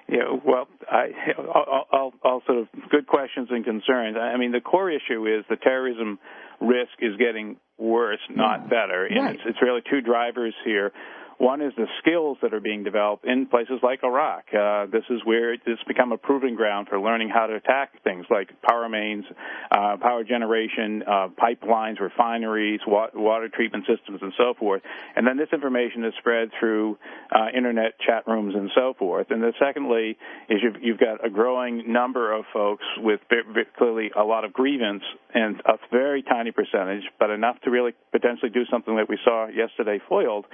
[0.10, 4.18] Yeah, well, I, I'll, I'll, I'll sort of good questions and concerns.
[4.18, 6.18] I mean, the core issue is the terrorism
[6.62, 8.70] risk is getting worse, not mm.
[8.70, 9.36] better, and Right.
[9.36, 10.92] it's, it's really two drivers here.
[11.38, 14.46] One is the skills that are being developed in places like Iraq.
[14.54, 18.26] Uh, this is where it's become a proving ground for learning how to attack things
[18.30, 19.26] like power mains,
[19.70, 24.82] uh, power generation, uh, pipelines, refineries, wa- water treatment systems, and so forth.
[25.16, 26.98] And then this information is spread through
[27.32, 29.28] uh, internet chat rooms and so forth.
[29.30, 30.18] And then secondly
[30.50, 34.46] is you've, you've got a growing number of folks with ve- ve- clearly a lot
[34.46, 39.10] of grievance and a very tiny percentage, but enough to really potentially do something that
[39.10, 40.46] we saw yesterday foiled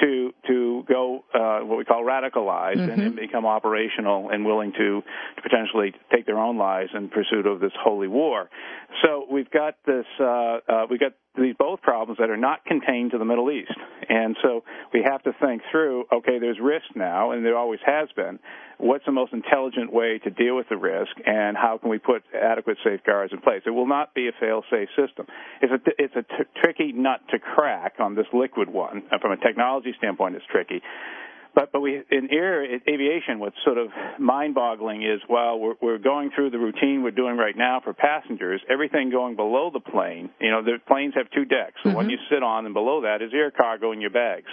[0.00, 5.02] to to go uh, what we call radicalized and, and become operational and willing to,
[5.36, 8.48] to potentially take their own lives in pursuit of this holy war.
[9.02, 13.10] So we've got this uh, uh, we've got these both problems that are not contained
[13.10, 13.72] to the Middle East,
[14.08, 16.04] and so we have to think through.
[16.12, 18.38] Okay, there's risk now, and there always has been.
[18.78, 22.22] What's the most intelligent way to deal with the risk, and how can we put
[22.34, 23.62] adequate safeguards in place?
[23.66, 25.26] It will not be a fail-safe system.
[25.60, 29.02] It's a it's a t- tricky nut to crack on this liquid one.
[29.10, 30.82] Uh, From a technology standpoint, it's tricky.
[31.54, 33.88] But but we in air aviation, what's sort of
[34.18, 38.60] mind-boggling is while we're we're going through the routine we're doing right now for passengers,
[38.68, 40.30] everything going below the plane.
[40.40, 41.76] You know, the planes have two decks.
[41.84, 42.10] The one mm-hmm.
[42.10, 44.48] you sit on, and below that is air cargo and your bags.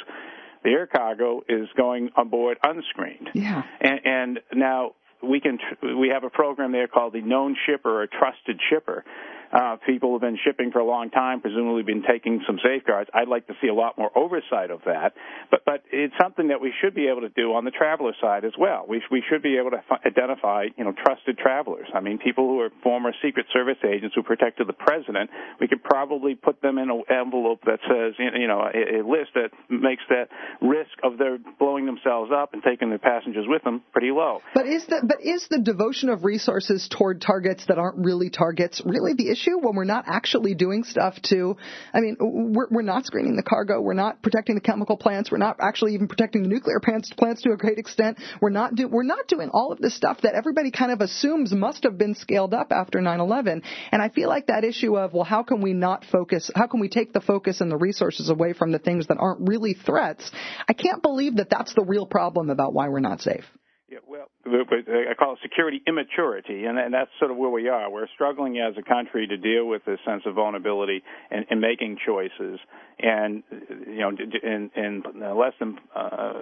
[0.64, 3.30] The air cargo is going on board unscreened.
[3.34, 3.64] Yeah.
[3.80, 4.92] And, and now
[5.24, 9.04] we can tr- we have a program there called the known shipper or trusted shipper.
[9.52, 13.10] Uh, people have been shipping for a long time, presumably been taking some safeguards.
[13.14, 15.14] I'd like to see a lot more oversight of that,
[15.52, 18.46] but but it's something that we should be able to do on the traveler side
[18.46, 18.86] as well.
[18.88, 21.88] We we should be able to fi- identify you know trusted travelers.
[21.94, 25.30] I mean, people who are former Secret Service agents who protected the president.
[25.60, 29.36] We could probably put them in an envelope that says you know a, a list
[29.36, 30.30] that makes that
[30.62, 34.40] risk of their blowing themselves up and taking their passengers with them pretty low.
[34.56, 38.82] But is the but is the devotion of resources toward targets that aren't really targets
[38.86, 41.58] really the issue when we're not actually doing stuff to?
[41.94, 45.38] I mean, we're we're not screening the cargo, we're not protecting the chemical plants, we're
[45.38, 48.18] not actually even protecting the nuclear plants plants to a great extent.
[48.42, 51.52] We're not do we're not doing all of this stuff that everybody kind of assumes
[51.52, 53.62] must have been scaled up after 9/11.
[53.92, 56.50] And I feel like that issue of well, how can we not focus?
[56.56, 59.48] How can we take the focus and the resources away from the things that aren't
[59.48, 60.30] really threats?
[60.68, 63.46] I can't believe that that's the real problem about why we're not safe.
[63.90, 67.92] Yeah, well, I call it security immaturity, and, that's sort of where we are.
[67.92, 72.00] We're struggling as a country to deal with this sense of vulnerability and, and making
[72.06, 72.60] choices,
[73.00, 73.44] and
[73.88, 75.04] you know, in,
[75.38, 76.34] less than uh,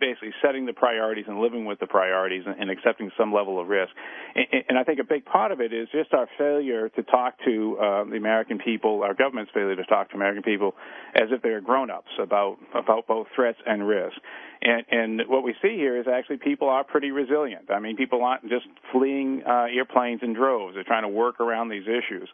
[0.00, 3.68] basically setting the priorities and living with the priorities and, and accepting some level of
[3.68, 3.90] risk.
[4.34, 7.34] And, and I think a big part of it is just our failure to talk
[7.44, 10.74] to uh, the American people, our government's failure to talk to American people
[11.14, 14.16] as if they're grown-ups about about both threats and risk.
[14.62, 17.70] And, and what we see here is actually people are pretty resilient.
[17.70, 20.74] I mean, people aren't just fleeing uh, airplanes in droves.
[20.74, 22.28] They're trying to work around these issues.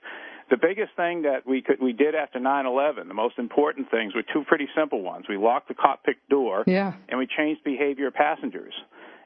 [0.51, 4.23] The biggest thing that we could we did after 9/11, the most important things were
[4.33, 5.27] two pretty simple ones.
[5.29, 6.95] We locked the cockpit door, Yeah.
[7.09, 8.75] and we changed behavior of passengers.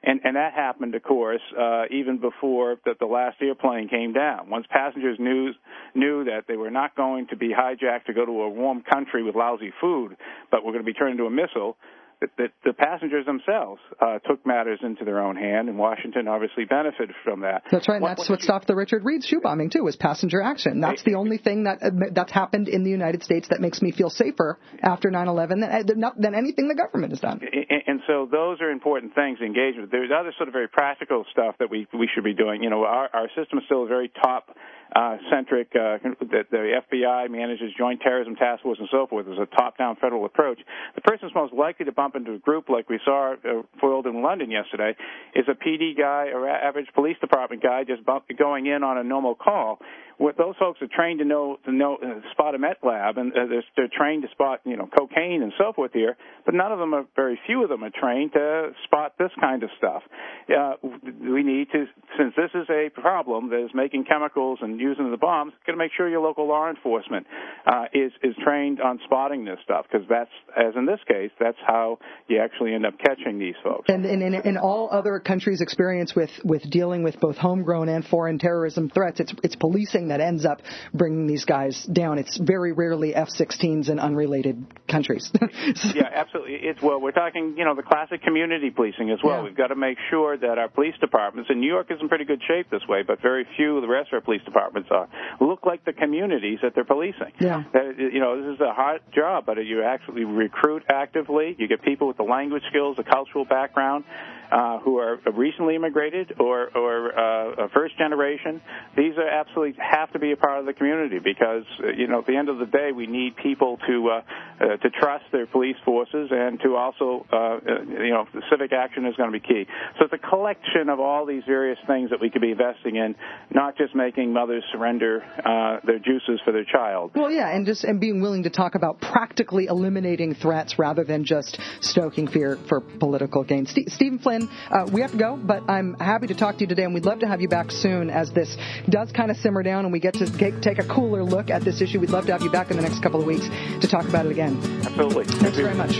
[0.06, 4.50] And, and that happened, of course, uh, even before that the last airplane came down.
[4.50, 5.52] Once passengers knew
[5.94, 9.22] knew that they were not going to be hijacked to go to a warm country
[9.22, 10.14] with lousy food,
[10.50, 11.78] but were going to be turned into a missile,
[12.24, 16.64] that, that the passengers themselves uh, took matters into their own hand, and Washington obviously
[16.64, 17.62] benefited from that.
[17.70, 17.96] That's right.
[17.96, 19.84] And What- that's what stopped the Richard Reid shoe bombing too.
[19.84, 20.80] Was passenger action.
[20.80, 21.78] That's the only thing that
[22.12, 26.10] that's happened in the United States that makes me feel safer after 9/11 than uh,
[26.16, 27.40] than, anything the government has done.
[27.52, 31.54] and and so those are important things engagement there's other sort of very practical stuff
[31.58, 34.56] that we we should be doing you know our our system is still very top
[34.94, 35.98] uh, centric uh,
[36.30, 39.96] that the FBI manages joint terrorism task force and so forth as a top down
[39.96, 40.58] federal approach
[40.94, 44.06] the person who's most likely to bump into a group like we saw uh, foiled
[44.06, 44.96] in London yesterday
[45.34, 48.02] is a PD guy or average police department guy just
[48.38, 49.78] going in on a normal call
[50.18, 53.32] what those folks are trained to know to know uh, spot a meth lab and
[53.32, 56.72] uh, they're, they're trained to spot you know cocaine and so forth here but none
[56.72, 60.02] of them are very few of them are trained to spot this kind of stuff.
[60.48, 61.86] Uh, we need to
[62.18, 65.78] since this is a problem that is making chemicals and using the bombs got to
[65.78, 67.26] make sure your local law enforcement
[67.66, 71.58] uh, is is trained on spotting this stuff because that's as in this case that's
[71.66, 71.98] how
[72.28, 73.88] you actually end up catching these folks.
[73.88, 78.04] And in, in, in all other countries' experience with, with dealing with both homegrown and
[78.04, 80.60] foreign terrorism threats, it's it's policing thing that ends up
[80.92, 82.18] bringing these guys down.
[82.18, 85.30] It's very rarely F-16s in unrelated countries.
[85.94, 86.58] yeah, absolutely.
[86.62, 89.38] It's well, we're talking, you know, the classic community policing as well.
[89.38, 89.44] Yeah.
[89.44, 92.24] We've got to make sure that our police departments, and New York is in pretty
[92.24, 95.08] good shape this way, but very few of the rest of our police departments are,
[95.40, 97.32] look like the communities that they're policing.
[97.40, 97.64] Yeah.
[97.72, 101.56] That, you know, this is a hard job, but you actually recruit actively.
[101.58, 104.04] You get people with the language skills, the cultural background,
[104.50, 108.60] uh, who are recently immigrated or or uh, first generation.
[108.96, 112.20] These are absolutely have to be a part of the community because uh, you know
[112.20, 114.22] at the end of the day we need people to uh,
[114.60, 117.58] uh, to trust their police forces and to also uh, uh,
[118.02, 119.64] you know civic action is going to be key.
[119.98, 123.14] So it's a collection of all these various things that we could be investing in,
[123.50, 127.12] not just making mothers surrender uh, their juices for their child.
[127.14, 131.24] Well, yeah, and just and being willing to talk about practically eliminating threats rather than
[131.24, 133.66] just stoking fear for political gain.
[133.66, 134.48] Ste Stephen Flynn,
[134.92, 137.20] we have to go, but I'm happy to talk to you today, and we'd love
[137.20, 138.56] to have you back soon as this
[138.88, 141.62] does kind of simmer down and we get to get, take a cooler look at
[141.62, 142.00] this issue.
[142.00, 143.48] We'd love to have you back in the next couple of weeks
[143.80, 144.58] to talk about it again.
[144.84, 145.24] Absolutely.
[145.24, 145.98] Thanks very much.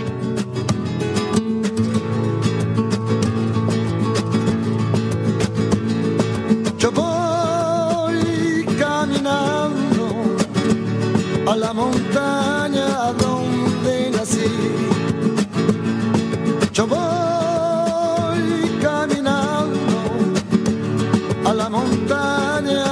[6.81, 10.35] Yo voy caminando
[11.47, 14.49] a la montaña donde nací.
[16.73, 19.79] Yo voy caminando
[21.45, 22.84] a la montaña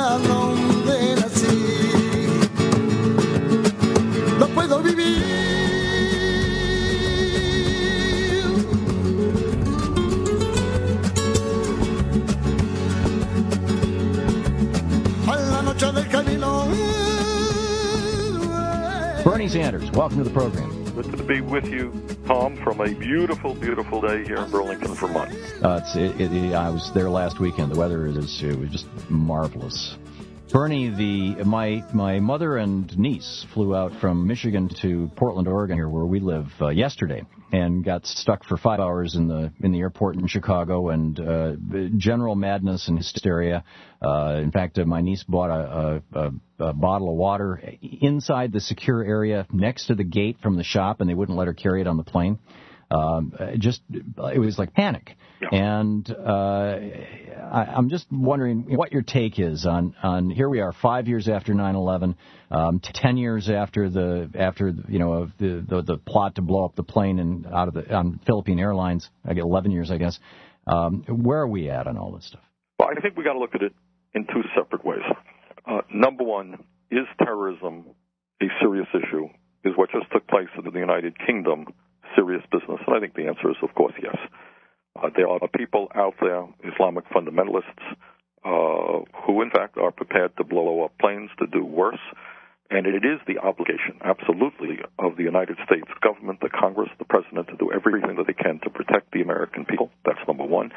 [19.23, 20.83] Bernie Sanders, welcome to the program.
[20.93, 21.91] Good to be with you,
[22.25, 25.31] Thom, from a beautiful, beautiful day here in Burlington, Vermont.
[25.63, 27.71] Uh, it's, it, it, I was there last weekend.
[27.71, 29.97] The weather is it was just marvelous.
[30.53, 35.89] Bernie, the my my mother and niece flew out from Michigan to Portland, Oregon, here
[35.89, 39.79] where we live, uh, yesterday, and got stuck for five hours in the in the
[39.79, 41.53] airport in Chicago, and uh,
[41.97, 43.63] general madness and hysteria.
[43.99, 46.31] Uh, in fact, uh, my niece bought a, a, a,
[46.67, 51.01] a bottle of water inside the secure area next to the gate from the shop,
[51.01, 52.37] and they wouldn't let her carry it on the plane.
[52.93, 55.15] Um, just it was like panic,
[55.51, 56.77] and uh,
[57.51, 61.27] I, I'm just wondering what your take is on on here we are five years
[61.27, 62.15] after 9/11,
[62.51, 66.65] um, t- ten years after the after you know the, the the plot to blow
[66.65, 69.09] up the plane and out of the on Philippine Airlines.
[69.25, 70.19] I get 11 years, I guess.
[70.67, 72.41] Um, where are we at on all this stuff?
[72.77, 73.73] Well, I think we got to look at it
[74.13, 75.01] in two separate ways.
[75.65, 77.85] Uh, number one, is terrorism
[78.41, 79.29] a serious issue?
[79.65, 81.67] Is what just took place in the United Kingdom
[82.15, 82.79] serious business?
[82.85, 84.17] And I think the answer is, of course, yes.
[84.95, 87.83] Uh, there are people out there, Islamic fundamentalists,
[88.45, 92.01] uh, who in fact are prepared to blow up planes to do worse.
[92.69, 97.47] And it is the obligation, absolutely, of the United States government, the Congress, the President,
[97.49, 99.91] to do everything that they can to protect the American people.
[100.05, 100.71] That's number one.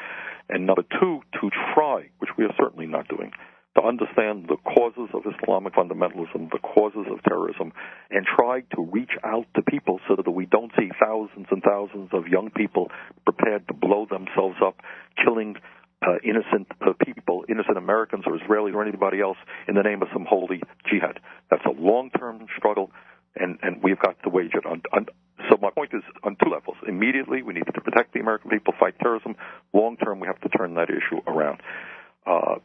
[0.48, 3.32] And number two, to try, which we are certainly not doing,
[3.76, 7.72] to understand the causes of Islamic fundamentalism, the causes of terrorism,
[8.10, 12.08] and try to reach out to people so that we don't see thousands and thousands
[12.12, 12.90] of young people
[13.24, 14.80] prepared to blow themselves up,
[15.22, 15.56] killing
[16.02, 20.08] uh, innocent uh, people, innocent Americans or Israelis or anybody else in the name of
[20.12, 21.20] some holy jihad.
[21.50, 22.90] That's a long-term struggle,
[23.36, 24.64] and, and we've got to wage it.
[24.64, 25.06] On, on,
[25.50, 26.76] so my point is on two levels.
[26.86, 29.36] Immediately, we need to protect the American people, fight terrorism.
[29.74, 31.60] Long-term, we have to turn that issue around.
[32.26, 32.56] Uh,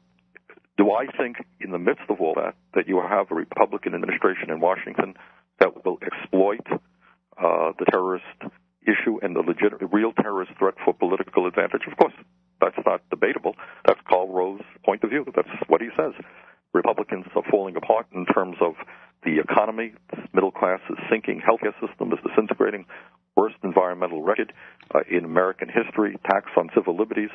[0.95, 4.59] I think, in the midst of all that, that you have a Republican administration in
[4.59, 5.15] Washington
[5.59, 8.25] that will exploit uh, the terrorist
[8.83, 11.81] issue and the legit, real terrorist threat for political advantage?
[11.89, 12.13] Of course,
[12.59, 13.55] that's not debatable.
[13.85, 15.25] That's Karl Rove's point of view.
[15.35, 16.13] That's what he says.
[16.73, 18.73] Republicans are falling apart in terms of
[19.23, 19.93] the economy.
[20.33, 21.41] Middle class is sinking.
[21.41, 22.85] Healthcare system is disintegrating.
[23.35, 24.53] Worst environmental record
[24.93, 26.17] uh, in American history.
[26.29, 27.29] Tax on civil liberties,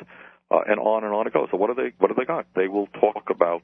[0.51, 1.47] uh, and on and on it goes.
[1.51, 1.93] So what do they?
[1.97, 2.47] What do they got?
[2.55, 3.63] They will talk about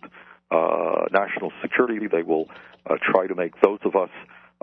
[0.51, 2.07] uh, national security.
[2.11, 2.45] They will
[2.89, 4.09] uh, try to make those of us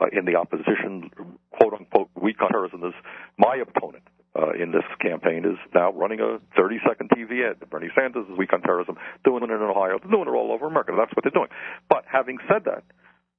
[0.00, 1.10] uh, in the opposition,
[1.50, 2.84] quote unquote, weak on terrorism.
[2.84, 2.94] Is
[3.38, 4.04] my opponent
[4.36, 7.68] uh, in this campaign is now running a 30 second TV ad.
[7.68, 10.92] Bernie Sanders is weak on terrorism, doing it in Ohio, doing it all over America.
[10.96, 11.50] That's what they're doing.
[11.88, 12.84] But having said that,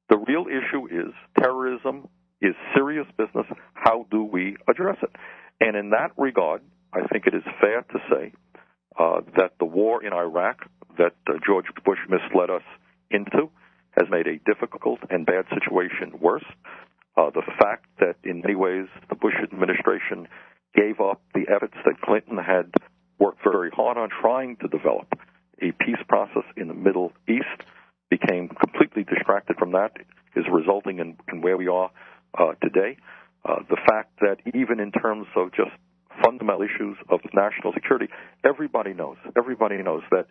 [0.10, 2.10] the real issue is terrorism
[2.41, 3.46] is serious business.
[3.74, 5.12] How do we address it?
[5.62, 6.62] And in that regard,
[6.94, 8.34] I think it is fair to say
[9.02, 10.58] uh, that the war in Iraq
[10.98, 12.68] that uh, George Bush misled us
[13.10, 13.50] into
[13.98, 16.46] has made a difficult and bad situation worse.
[17.18, 20.28] Uh, the fact that in many ways the Bush administration
[20.76, 22.72] gave up the efforts that Clinton had
[23.20, 25.08] worked very hard on trying to develop
[25.62, 27.66] a peace process in the Middle East
[28.10, 29.92] became completely distracted from that
[30.36, 31.90] is resulting in, in where we are
[32.38, 32.98] uh, today.
[33.44, 35.72] Uh, the fact that even in terms of just
[36.24, 38.08] fundamental issues of national security,
[38.44, 40.28] everybody knows, everybody knows that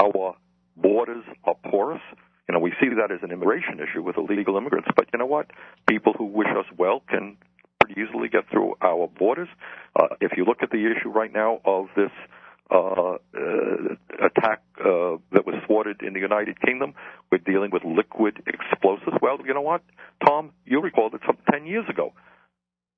[0.00, 0.36] our
[0.76, 2.02] borders are porous.
[2.48, 5.26] You know, we see that as an immigration issue with illegal immigrants, but you know
[5.26, 5.50] what?
[5.88, 7.36] People who wish us well can
[7.80, 9.48] pretty easily get through our borders.
[9.96, 12.10] Uh, if you look at the issue right now of this
[12.70, 13.18] uh, uh,
[14.24, 16.94] attack uh, that was thwarted in the United Kingdom,
[17.30, 19.16] we're dealing with liquid explosives.
[19.20, 19.82] Well, you know what,
[20.26, 20.52] Thom?
[20.64, 22.12] You'll recall that some 10 years ago,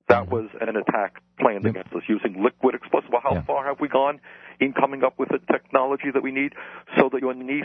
[0.09, 3.11] that was an attack planned against us using liquid explosives.
[3.13, 4.21] Well, how far have we gone
[4.61, 6.53] in coming up with the technology that we need
[6.99, 7.65] so that your niece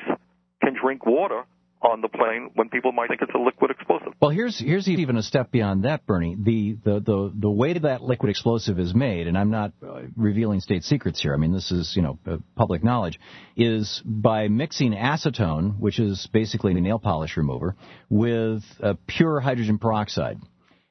[0.61, 1.43] can drink water
[1.81, 4.13] on the plane when people might think it's a liquid explosive?
[4.21, 6.35] Well, here's here's even a step beyond that, Bernie.
[6.37, 10.59] The the the, the way that liquid explosive is made, and I'm not uh, revealing
[10.59, 11.33] state secrets here.
[11.33, 13.19] I mean, this is you know uh, public knowledge.
[13.55, 17.75] Is by mixing acetone, which is basically a nail polish remover,
[18.09, 20.39] with uh, pure hydrogen peroxide.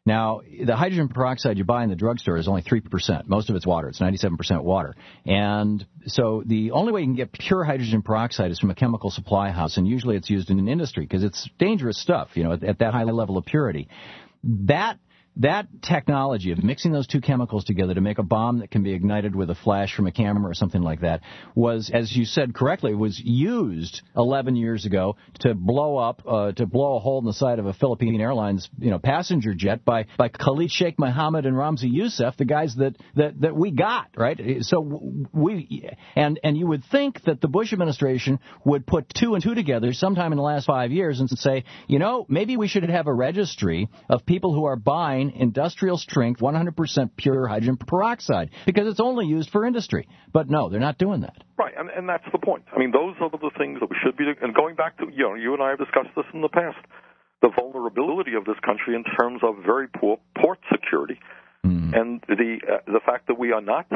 [0.08, 3.28] Now, the hydrogen peroxide you buy in the drugstore is only 3%.
[3.28, 3.88] Most of it's water.
[3.88, 4.96] It's 97% water.
[5.26, 9.10] And so the only way you can get pure hydrogen peroxide is from a chemical
[9.10, 12.52] supply house, and usually it's used in an industry because it's dangerous stuff, you know,
[12.52, 13.88] at, at that high level of purity.
[14.44, 14.98] That
[15.38, 18.92] that technology of mixing those two chemicals together to make a bomb that can be
[18.92, 21.20] ignited with a flash from a camera or something like that
[21.54, 26.66] was, as you said correctly, was used 11 years ago to blow up, uh, to
[26.66, 30.06] blow a hole in the side of a Philippine Airlines, you know, passenger jet by
[30.16, 34.38] by Khalid Sheikh Mohammed and Ramzi Youssef, the guys that that that we got, right?
[34.62, 34.80] So
[35.32, 39.54] we and and you would think that the Bush administration would put two and two
[39.54, 43.06] together sometime in the last five years and say, you know, maybe we should have
[43.06, 49.00] a registry of people who are buying industrial strength 100% pure hydrogen peroxide because it's
[49.00, 50.08] only used for industry.
[50.32, 51.36] But no, they're not doing that.
[51.56, 52.64] Right, and, and that's the point.
[52.74, 54.24] I mean, those are the things that we should be.
[54.40, 56.78] And going back to you know, you and I have discussed this in the past.
[57.40, 61.20] The vulnerability of this country in terms of very poor port security,
[61.94, 63.86] and the uh, the fact that we are not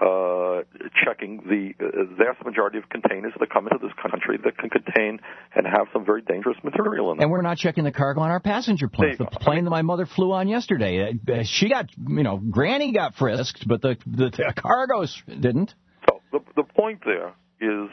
[0.00, 0.62] uh,
[1.04, 5.20] checking the uh, vast majority of containers that come into this country that can contain
[5.54, 7.24] and have some very dangerous material in them.
[7.24, 9.18] And we're not checking the cargo on our passenger planes.
[9.18, 13.14] The plane that my mother flew on yesterday, uh, she got, you know, Granny got
[13.16, 15.74] frisked, but the the, the cargoes didn't.
[16.08, 17.90] So the the point there is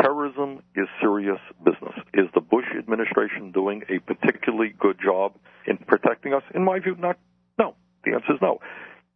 [0.00, 1.94] terrorism is serious business.
[2.14, 5.34] Is the Bush administration doing a particularly good job
[5.66, 6.42] in protecting us?
[6.54, 7.18] In my view, not.
[7.58, 7.74] No.
[8.04, 8.60] The answer is no.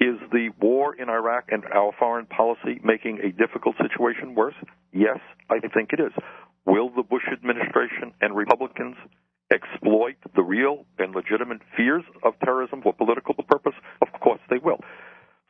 [0.00, 4.54] Is the war in Iraq and our foreign policy making a difficult situation worse?
[4.94, 5.18] Yes,
[5.50, 6.12] I think it is.
[6.64, 8.96] Will the Bush administration and Republicans
[9.52, 13.74] exploit the real and legitimate fears of terrorism for political purpose?
[14.00, 14.78] Of course they will.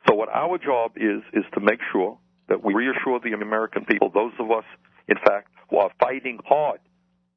[0.08, 4.10] So what our job is is to make sure that we reassure the American people,
[4.12, 4.64] those of us,
[5.06, 6.80] in fact, who are fighting hard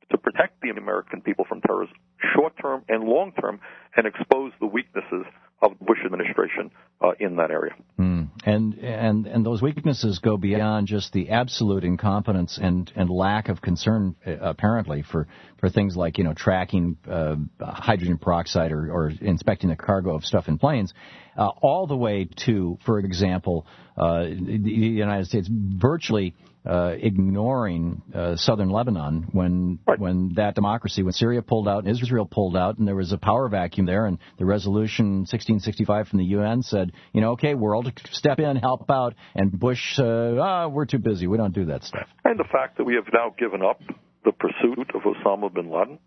[0.09, 1.95] to protect the American people from terrorism,
[2.36, 3.59] short term and long term,
[3.95, 5.26] and expose the weaknesses
[5.64, 7.74] of the Bush administration uh, in that area.
[7.97, 8.30] Mm.
[8.45, 13.61] And and and those weaknesses go beyond just the absolute incompetence and and lack of
[13.61, 15.28] concern, uh, apparently, for
[15.59, 20.26] for things like you know tracking uh, hydrogen peroxide or, or inspecting the cargo of
[20.26, 20.93] stuff in planes,
[21.38, 23.66] uh, all the way to, for example,
[23.97, 26.36] uh, the United States virtually
[26.66, 32.26] uh, ignoring uh, southern Lebanon when when that democracy, when Syria pulled out and Israel
[32.26, 36.26] pulled out, and there was a power vacuum there, and the resolution 1665 from the
[36.26, 40.86] UN said, you know, okay, world, step in, help out, and Bush, uh, ah, we're
[40.86, 42.07] too busy, we don't do that stuff.
[42.24, 43.82] And the fact that we have now given up
[44.24, 45.99] the pursuit of Osama bin Laden.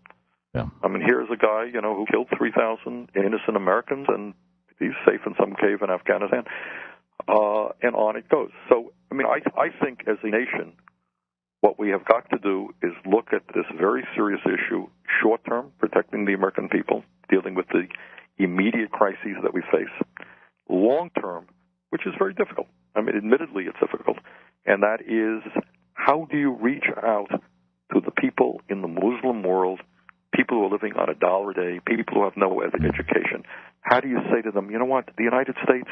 [0.55, 0.69] Yeah.
[0.83, 4.33] I mean, here's a guy, you know, who killed 3,000 innocent Americans, and
[4.79, 6.43] he's safe in some cave in Afghanistan.
[7.27, 8.51] Uh, and on it goes.
[8.69, 10.73] So, I mean, I, I think as a nation,
[11.61, 14.87] what we have got to do is look at this very serious issue,
[15.21, 17.87] short term, protecting the American people, dealing with the
[18.37, 19.91] immediate crises that we face,
[20.69, 21.47] long term,
[21.89, 22.67] which is very difficult.
[22.95, 24.17] I mean, admittedly, it's difficult,
[24.65, 25.43] and that is
[25.93, 27.29] how do you reach out
[27.93, 29.81] to the people in the Muslim world,
[30.33, 33.43] people who are living on a dollar a day, people who have no education?
[33.81, 35.89] How do you say to them, you know what, the United States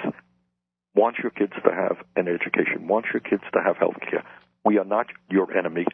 [0.96, 4.24] wants your kids to have an education, wants your kids to have health care.
[4.64, 5.86] We are not your enemy.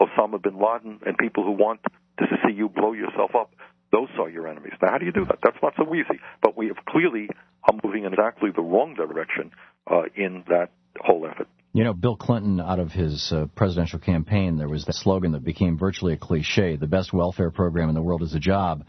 [0.00, 1.80] Osama bin Laden and people who want
[2.18, 3.52] to see you blow yourself up,
[3.92, 4.74] those are your enemies.
[4.82, 5.38] Now, how do you do that?
[5.42, 6.20] That's not so easy.
[6.42, 7.28] But we have clearly
[7.64, 9.50] are moving in exactly the wrong direction
[9.90, 10.70] uh, in that
[11.00, 11.48] whole effort.
[11.78, 15.44] You know, Bill Clinton, out of his uh, presidential campaign, there was that slogan that
[15.44, 18.84] became virtually a cliche: "The best welfare program in the world is a job."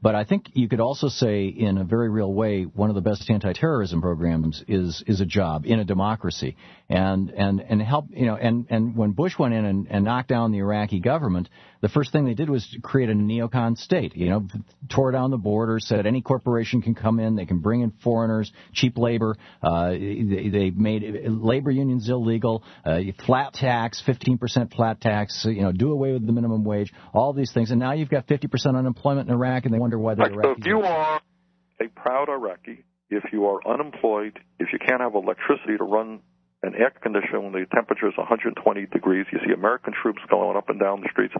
[0.00, 3.02] But I think you could also say, in a very real way, one of the
[3.02, 6.56] best anti-terrorism programs is is a job in a democracy,
[6.88, 8.36] and and and help you know.
[8.36, 11.50] And and when Bush went in and, and knocked down the Iraqi government,
[11.80, 14.16] the first thing they did was create a neocon state.
[14.16, 14.46] You know,
[14.88, 18.52] tore down the border, said any corporation can come in, they can bring in foreigners,
[18.72, 19.36] cheap labor.
[19.62, 25.44] Uh, they, they made labor unions illegal, uh, flat tax, 15% flat tax.
[25.48, 26.92] You know, do away with the minimum wage.
[27.14, 30.14] All these things, and now you've got 50% unemployment in Iraq, and they wonder why
[30.14, 31.20] the Right, so if you are
[31.80, 36.20] a proud Iraqi, if you are unemployed, if you can't have electricity to run
[36.62, 40.68] an air conditioner when the temperature is 120 degrees, you see American troops going up
[40.68, 41.34] and down the streets.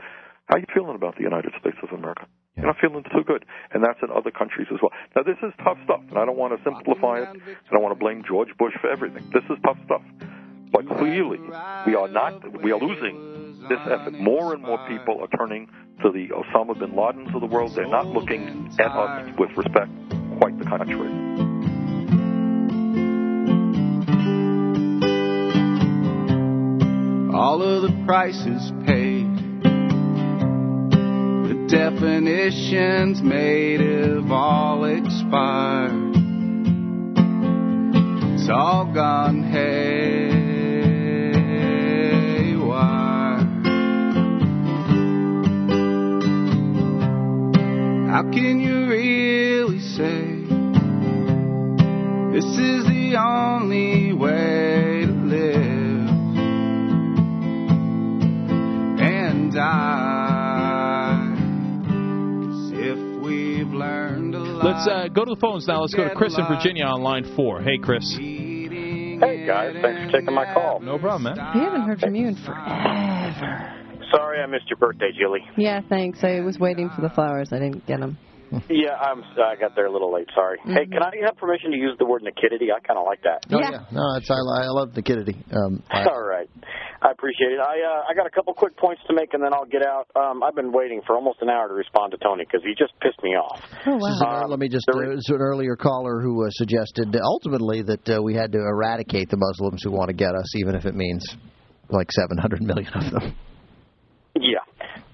[0.48, 2.26] How are you feeling about the United States of America?
[2.56, 4.90] You're not feeling too good, and that's in other countries as well.
[5.14, 7.28] Now, this is tough stuff, and I don't want to simplify it.
[7.28, 9.30] I don't want to blame George Bush for everything.
[9.32, 10.02] This is tough stuff,
[10.72, 11.38] but clearly
[11.86, 12.62] we are not.
[12.62, 14.14] We are losing this effort.
[14.14, 15.68] More and more people are turning
[16.02, 17.74] to the Osama bin Ladens of the world.
[17.74, 19.90] They're not looking at us with respect.
[20.40, 21.49] Quite the contrary.
[27.40, 29.24] All of the prices paid.
[31.48, 36.16] The definitions made have all expired.
[38.34, 39.80] It's all gone haywire.
[48.10, 50.44] How can you really say
[52.34, 54.69] this is the only way
[64.70, 65.80] Let's uh, go to the phones now.
[65.80, 67.60] Let's go to Chris in Virginia on line four.
[67.60, 68.04] Hey, Chris.
[68.16, 70.78] Hey guys, thanks for taking my call.
[70.80, 71.50] No problem, man.
[71.54, 73.76] We haven't heard from you in forever.
[74.14, 75.44] Sorry I missed your birthday, Julie.
[75.56, 76.20] Yeah, thanks.
[76.22, 77.50] I was waiting for the flowers.
[77.52, 78.16] I didn't get them.
[78.68, 79.22] Yeah, I'm.
[79.22, 80.26] I got there a little late.
[80.34, 80.58] Sorry.
[80.64, 82.72] Hey, can I have permission to use the word nakidity?
[82.74, 83.46] I kind of like that.
[83.48, 83.86] Oh, yeah.
[83.92, 85.36] No, it's, I, I love the kiddy.
[85.52, 86.50] Um, I, All right,
[87.02, 87.60] I appreciate it.
[87.60, 90.06] I uh, I got a couple quick points to make, and then I'll get out.
[90.14, 92.92] Um, I've been waiting for almost an hour to respond to Tony because he just
[93.00, 93.60] pissed me off.
[93.86, 94.86] Oh This is an- let me just.
[94.88, 98.52] Uh, this is an earlier caller who uh, suggested uh, ultimately that uh, we had
[98.52, 101.24] to eradicate the Muslims who want to get us, even if it means
[101.88, 103.34] like 700 million of them.
[104.36, 104.58] Yeah.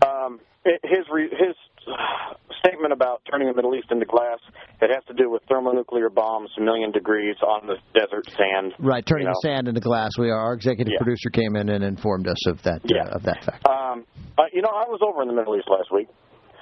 [0.05, 1.55] Um, his re- his
[1.87, 2.35] uh,
[2.67, 4.39] statement about turning the Middle East into glass.
[4.81, 8.73] It has to do with thermonuclear bombs, a million degrees on the desert sand.
[8.79, 9.39] Right, turning you know.
[9.43, 10.11] the sand into glass.
[10.19, 10.99] We are, our executive Yeah.
[11.03, 13.05] producer came in and informed us of that Yeah.
[13.05, 13.67] uh, of that fact.
[13.69, 14.05] Um,
[14.39, 16.09] uh, you know, I was over in the Middle East last week.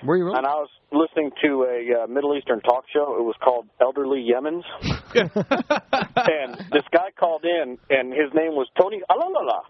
[0.05, 0.37] Were you really?
[0.37, 3.17] And I was listening to a uh, Middle Eastern talk show.
[3.19, 4.63] It was called Elderly Yemens.
[5.15, 9.63] and this guy called in, and his name was Tony Alalala.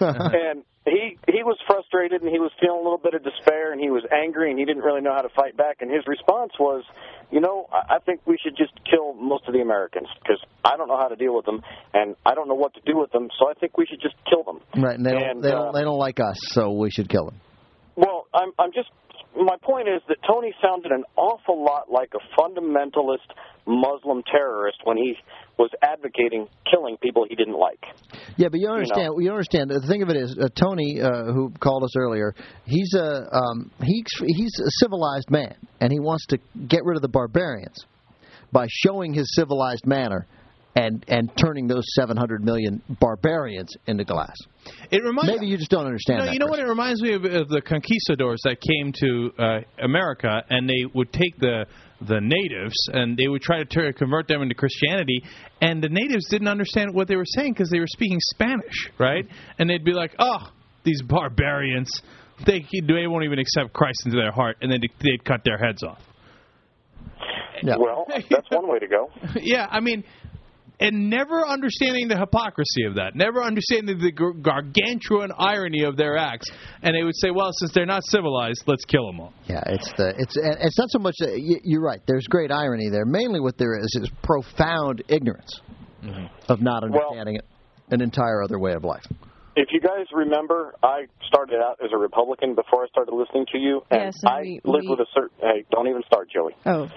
[0.00, 3.80] and he he was frustrated, and he was feeling a little bit of despair, and
[3.80, 5.78] he was angry, and he didn't really know how to fight back.
[5.80, 6.82] And his response was,
[7.30, 10.88] you know, I think we should just kill most of the Americans because I don't
[10.88, 11.62] know how to deal with them,
[11.94, 13.28] and I don't know what to do with them.
[13.38, 14.60] So I think we should just kill them.
[14.82, 17.08] Right, and they don't And, they uh, don't they don't like us, so we should
[17.08, 17.40] kill them.
[17.94, 18.88] Well, I'm I'm just
[19.36, 23.28] my point is that Tony sounded an awful lot like a fundamentalist
[23.66, 25.14] Muslim terrorist when he
[25.58, 27.80] was advocating killing people he didn't like.
[28.36, 28.74] Yeah, but you know.
[28.74, 29.14] understand.
[29.18, 29.70] You, understand.
[29.70, 33.70] The thing of it is, uh, Tony, uh, who called us earlier, he's a um,
[33.82, 37.86] he's he's a civilized man, and he wants to get rid of the barbarians
[38.50, 40.26] by showing his civilized manner
[40.74, 44.34] and and turning those 700 million barbarians into glass.
[44.90, 46.20] It reminds Maybe you just don't understand.
[46.20, 46.58] No, that, you know Chris.
[46.58, 46.66] what?
[46.66, 51.12] It reminds me of, of the conquistadors that came to uh, America, and they would
[51.12, 51.66] take the
[52.08, 55.22] the natives and they would try to tur convert them into Christianity,
[55.60, 59.26] and the natives didn't understand what they were saying because they were speaking Spanish, right?
[59.58, 60.50] And they'd be like, "Oh,
[60.84, 61.90] these barbarians!
[62.46, 65.82] They they won't even accept Christ into their heart," and then they'd cut their heads
[65.82, 66.00] off.
[67.64, 69.10] Well, that's one way to go.
[69.36, 70.04] yeah, I mean,
[70.82, 76.16] and never understanding the hypocrisy of that, never understanding the gar- gargantuan irony of their
[76.16, 76.50] acts,
[76.82, 79.90] and they would say, "Well, since they're not civilized, let's kill them all." Yeah, it's
[79.96, 81.14] the it's it's not so much.
[81.20, 82.00] That, you're right.
[82.06, 83.04] There's great irony there.
[83.04, 85.60] Mainly, what there is is profound ignorance
[86.02, 86.26] mm-hmm.
[86.48, 87.44] of not understanding it,
[87.90, 89.04] an entire other way of life.
[89.54, 93.58] If you guys remember, I started out as a Republican before I started listening to
[93.58, 95.36] you, and Yes, and I we- lived we- with a certain.
[95.40, 96.56] Hey, don't even start, Joey.
[96.64, 96.88] Oh.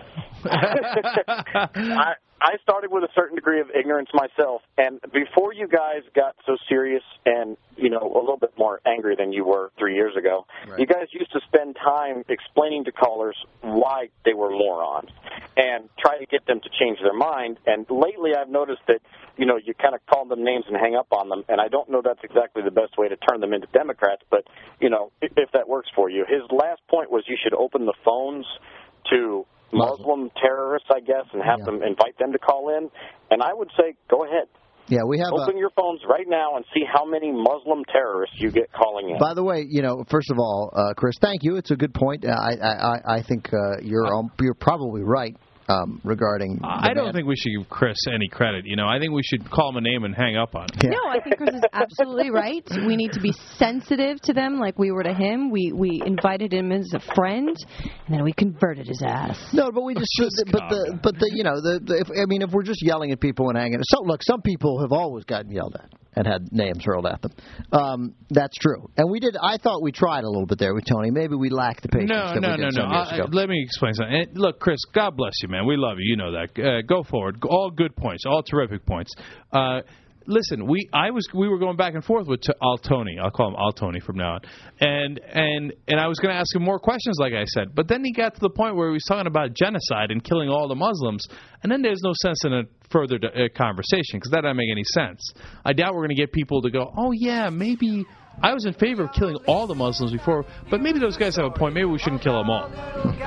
[0.45, 6.35] I I started with a certain degree of ignorance myself, and before you guys got
[6.45, 10.15] so serious and you know a little bit more angry than you were three years
[10.17, 10.45] ago,
[10.77, 15.09] you guys used to spend time explaining to callers why they were morons
[15.55, 17.57] and try to get them to change their mind.
[17.65, 18.99] And lately, I've noticed that
[19.37, 21.69] you know you kind of call them names and hang up on them, and I
[21.69, 24.45] don't know that's exactly the best way to turn them into Democrats, but
[24.81, 26.25] you know if, if that works for you.
[26.27, 28.45] His last point was you should open the phones
[29.11, 32.89] to Muslim terrorists, I guess, and have them invite them to call in.
[33.31, 34.47] And I would say, go ahead.
[34.87, 35.33] Yeah, we have.
[35.33, 39.09] Open a, your phones right now and see how many Muslim terrorists you get calling
[39.09, 39.17] in.
[39.17, 41.55] By the way, you know, first of all, uh, Chris, thank you.
[41.57, 42.23] It's a good point.
[42.23, 45.35] Uh, I I, I- I think uh, you're um, you're probably right
[45.67, 46.57] um, regarding.
[46.57, 47.13] the I don't ban.
[47.13, 48.65] think we should give Chris any credit.
[48.65, 50.91] You know, I think we should call him a name and hang up on him.
[50.91, 52.67] No, I think Chris is absolutely right.
[52.85, 55.51] We need to be sensitive to them like we were to him.
[55.51, 57.55] We we invited him as a friend,
[58.05, 59.37] and then we converted his ass.
[59.53, 60.09] No, but we just,
[60.51, 63.11] but the but the you know the, the if, I mean if we're just yelling
[63.11, 66.51] at people and hanging so look some people have always gotten yelled at and had
[66.51, 67.31] names hurled at them
[67.71, 70.85] um, that's true and we did I thought we tried a little bit there with
[70.85, 72.83] Tony maybe we lacked the patience No, no, no, no.
[72.83, 74.15] Uh, let me explain something.
[74.15, 75.65] And look, Chris, God bless you, man.
[75.65, 76.11] We love you.
[76.11, 76.59] You know that.
[76.59, 77.37] Uh, go forward.
[77.43, 78.23] All good points.
[78.25, 79.13] All terrific points.
[79.51, 79.81] Uh,
[80.27, 83.17] listen, we I was we were going back and forth with T- Al Tony.
[83.21, 84.39] I'll call him Al Tony from now on.
[84.79, 87.75] And and and I was going to ask him more questions, like I said.
[87.75, 90.49] But then he got to the point where he was talking about genocide and killing
[90.49, 91.25] all the Muslims.
[91.63, 94.83] And then there's no sense in a further uh, conversation because that doesn't make any
[94.83, 95.33] sense.
[95.63, 98.05] I doubt we're going to get people to go, oh yeah, maybe.
[98.41, 101.45] I was in favor of killing all the Muslims before, but maybe those guys have
[101.45, 101.73] a point.
[101.73, 102.69] Maybe we shouldn't kill them all.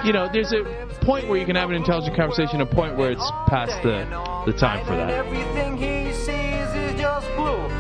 [0.05, 3.13] You know, there's a point where you can have an intelligent conversation, a point where
[3.13, 4.05] it's past the
[4.45, 6.38] the time for that.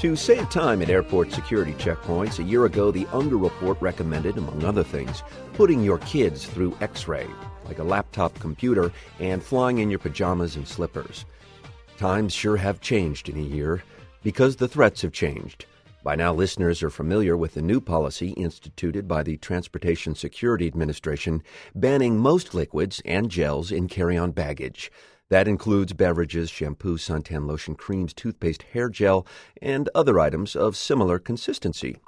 [0.00, 4.64] To save time at airport security checkpoints, a year ago the Unger Report recommended, among
[4.64, 5.22] other things,
[5.52, 7.26] putting your kids through X ray,
[7.66, 11.26] like a laptop computer, and flying in your pajamas and slippers.
[11.98, 13.82] Times sure have changed in a year
[14.22, 15.66] because the threats have changed.
[16.02, 21.42] By now, listeners are familiar with the new policy instituted by the Transportation Security Administration
[21.74, 24.90] banning most liquids and gels in carry on baggage.
[25.30, 29.26] That includes beverages, shampoo, suntan lotion, creams, toothpaste, hair gel,
[29.62, 32.00] and other items of similar consistency.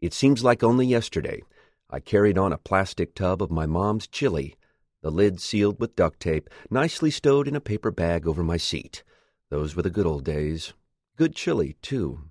[0.00, 1.42] It seems like only yesterday
[1.90, 4.56] I carried on a plastic tub of my mom's chili,
[5.02, 9.02] the lid sealed with duct tape, nicely stowed in a paper bag over my seat.
[9.50, 10.72] Those were the good old days.
[11.16, 12.30] Good chili, too.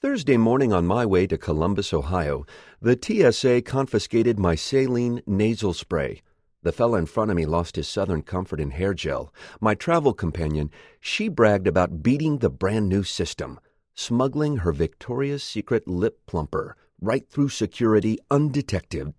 [0.00, 2.46] Thursday morning on my way to Columbus, Ohio,
[2.80, 6.22] the TSA confiscated my saline nasal spray.
[6.62, 9.32] The fella in front of me lost his Southern Comfort in hair gel.
[9.60, 13.60] My travel companion, she bragged about beating the brand new system,
[13.94, 19.14] smuggling her Victoria's Secret lip plumper right through security undetected.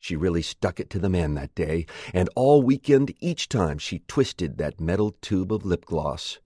[0.00, 4.00] She really stuck it to the man that day, and all weekend each time she
[4.08, 6.40] twisted that metal tube of lip gloss.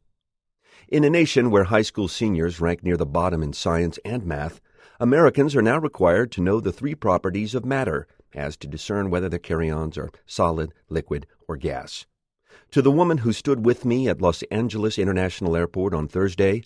[0.89, 4.61] In a nation where high school seniors rank near the bottom in science and math,
[5.01, 8.07] Americans are now required to know the three properties of matter
[8.37, 12.07] as to discern whether the carry-ons are solid, liquid, or gas.
[12.72, 16.62] To the woman who stood with me at Los Angeles International Airport on Thursday,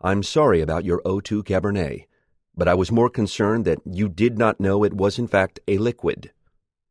[0.00, 2.06] I'm sorry about your O2 Cabernet,
[2.56, 5.78] but I was more concerned that you did not know it was in fact a
[5.78, 6.32] liquid.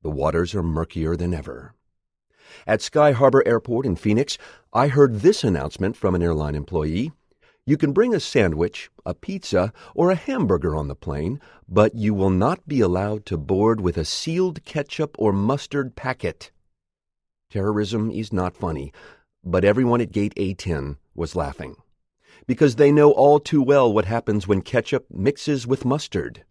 [0.01, 1.75] The waters are murkier than ever.
[2.67, 4.37] At Sky Harbor Airport in Phoenix,
[4.73, 7.11] I heard this announcement from an airline employee.
[7.65, 12.13] You can bring a sandwich, a pizza, or a hamburger on the plane, but you
[12.13, 16.51] will not be allowed to board with a sealed ketchup or mustard packet.
[17.49, 18.91] Terrorism is not funny,
[19.45, 21.77] but everyone at Gate A10 was laughing.
[22.47, 26.43] Because they know all too well what happens when ketchup mixes with mustard.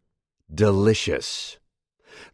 [0.54, 1.58] Delicious.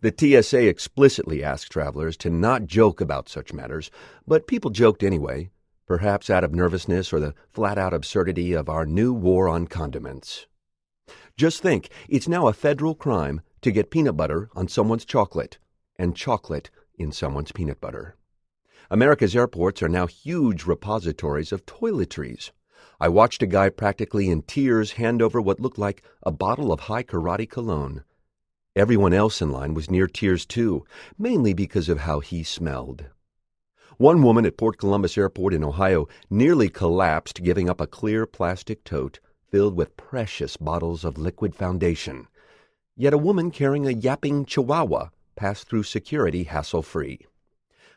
[0.02, 3.90] The TSA explicitly asked travelers to not joke about such matters,
[4.26, 5.50] but people joked anyway,
[5.88, 10.46] perhaps out of nervousness or the flat out absurdity of our new war on condiments.
[11.36, 15.58] Just think, it's now a federal crime to get peanut butter on someone's chocolate
[15.96, 18.16] and chocolate in someone's peanut butter.
[18.90, 22.50] America's airports are now huge repositories of toiletries.
[23.00, 26.80] I watched a guy practically in tears hand over what looked like a bottle of
[26.80, 28.04] Hai Karate cologne.
[28.76, 30.84] Everyone else in line was near tears too,
[31.18, 33.06] mainly because of how he smelled.
[33.98, 38.84] One woman at Port Columbus Airport in Ohio nearly collapsed giving up a clear plastic
[38.84, 39.18] tote
[39.50, 42.28] filled with precious bottles of liquid foundation.
[42.96, 47.26] Yet a woman carrying a yapping chihuahua passed through security hassle free.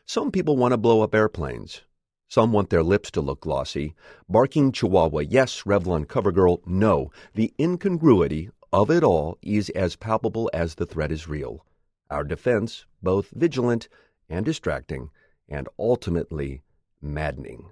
[0.04, 1.82] Some people want to blow up airplanes.
[2.26, 3.94] Some want their lips to look glossy.
[4.28, 5.62] Barking Chihuahua, yes.
[5.62, 7.12] Revlon CoverGirl, no.
[7.34, 11.64] The incongruity of it all is as palpable as the threat is real.
[12.10, 13.88] Our defense, both vigilant
[14.28, 15.10] and distracting,
[15.52, 16.62] and ultimately
[17.00, 17.70] maddening.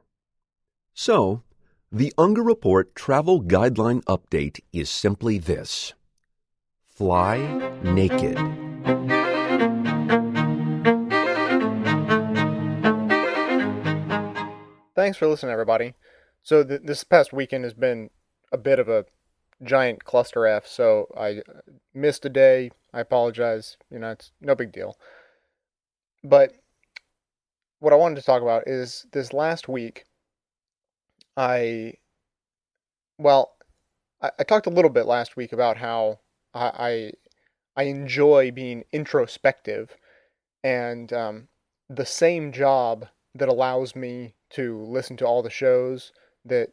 [0.94, 1.42] So,
[1.90, 5.94] the Unger Report travel guideline update is simply this
[6.88, 7.38] Fly
[7.82, 8.36] naked.
[14.94, 15.94] Thanks for listening, everybody.
[16.42, 18.10] So th- this past weekend has been
[18.52, 19.06] a bit of a
[19.62, 20.66] giant cluster F.
[20.66, 21.60] So I uh,
[21.94, 22.70] missed a day.
[22.92, 23.78] I apologize.
[23.90, 24.98] You know, it's no big deal.
[26.22, 26.52] But
[27.80, 30.04] what I wanted to talk about is this last week.
[31.36, 31.94] I
[33.18, 33.52] well,
[34.22, 36.20] I, I talked a little bit last week about how
[36.54, 37.12] I
[37.76, 39.96] I, I enjoy being introspective,
[40.62, 41.48] and um,
[41.88, 46.12] the same job that allows me to listen to all the shows
[46.44, 46.70] that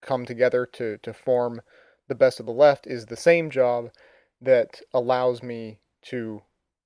[0.00, 1.60] come together to, to form
[2.08, 3.90] the best of the left is the same job
[4.40, 6.42] that allows me to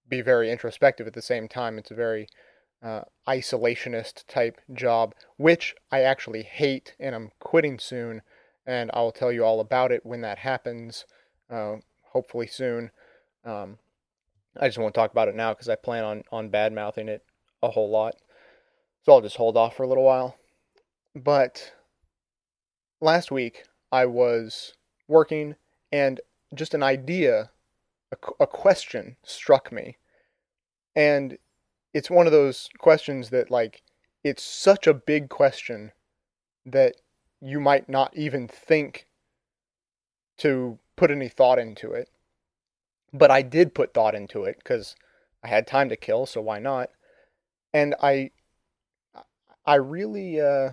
[0.08, 1.78] be very introspective at the same time.
[1.78, 2.26] It's a very
[2.84, 8.20] uh, isolationist type job, which I actually hate and I'm quitting soon.
[8.66, 11.06] And I'll tell you all about it when that happens,
[11.50, 11.76] uh,
[12.12, 12.90] hopefully soon.
[13.44, 13.78] Um,
[14.58, 17.24] I just won't talk about it now because I plan on, on bad mouthing it
[17.62, 18.14] a whole lot.
[19.02, 20.36] So I'll just hold off for a little while.
[21.14, 21.72] But
[23.00, 24.74] last week I was
[25.08, 25.56] working
[25.92, 26.20] and
[26.54, 27.50] just an idea,
[28.12, 29.96] a, a question struck me.
[30.96, 31.38] And
[31.94, 33.82] it's one of those questions that, like,
[34.22, 35.92] it's such a big question
[36.66, 36.96] that
[37.40, 39.06] you might not even think
[40.38, 42.10] to put any thought into it.
[43.12, 44.96] But I did put thought into it because
[45.42, 46.90] I had time to kill, so why not?
[47.72, 48.30] And I
[49.66, 50.70] I really, uh,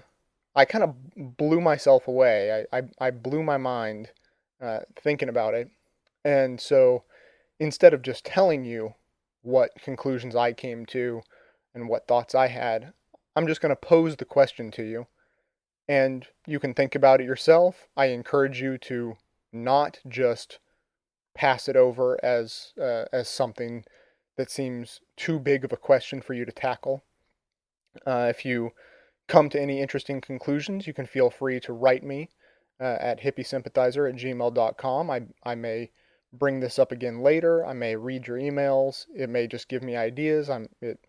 [0.56, 0.96] I kind of
[1.38, 2.66] blew myself away.
[2.74, 4.10] I, I, I blew my mind
[4.62, 5.70] uh, thinking about it.
[6.26, 7.04] And so
[7.60, 8.96] instead of just telling you
[9.42, 11.22] what conclusions I came to
[11.74, 12.94] and what thoughts I had,
[13.36, 15.08] I'm just going to pose the question to you.
[15.88, 17.88] And you can think about it yourself.
[17.98, 19.18] I encourage you to
[19.52, 20.60] not just
[21.34, 23.84] pass it over as uh, as something
[24.38, 27.04] that seems too big of a question for you to tackle.
[28.06, 28.72] Uh, if you
[29.28, 32.30] come to any interesting conclusions, you can feel free to write me
[32.80, 35.10] uh, at hippiesympathizer at gmail.com.
[35.10, 35.92] I, I may
[36.34, 37.66] bring this up again later.
[37.66, 39.06] I may read your emails.
[39.16, 40.50] It may just give me ideas.
[40.50, 41.00] I'm, it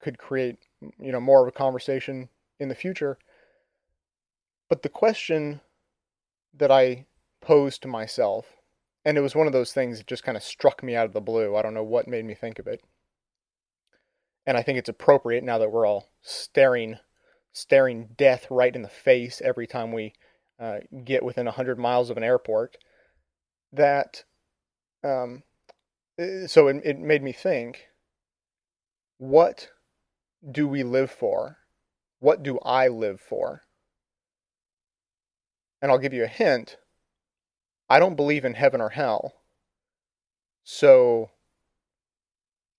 [0.00, 0.56] could create
[0.98, 3.18] you know more of a conversation in the future.
[4.68, 5.60] But the question
[6.54, 7.06] that I
[7.40, 8.46] posed to myself,
[9.04, 11.12] and it was one of those things that just kind of struck me out of
[11.12, 11.54] the blue.
[11.54, 12.82] I don't know what made me think of it
[14.46, 16.98] and I think it's appropriate now that we're all staring
[17.52, 20.12] staring death right in the face every time we
[20.60, 22.76] uh, get within 100 miles of an airport
[23.72, 24.24] that
[25.06, 25.42] um,
[26.46, 27.86] so it, it made me think
[29.18, 29.70] what
[30.50, 31.58] do we live for?
[32.18, 33.62] What do i live for?
[35.80, 36.76] And i'll give you a hint.
[37.88, 39.34] I don't believe in heaven or hell.
[40.64, 41.30] So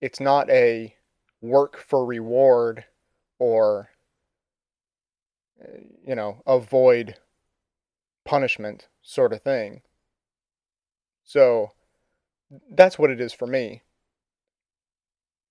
[0.00, 0.94] it's not a
[1.40, 2.84] work for reward
[3.38, 3.88] or
[6.06, 7.16] you know avoid
[8.24, 9.80] punishment sort of thing.
[11.24, 11.72] So
[12.70, 13.82] that's what it is for me.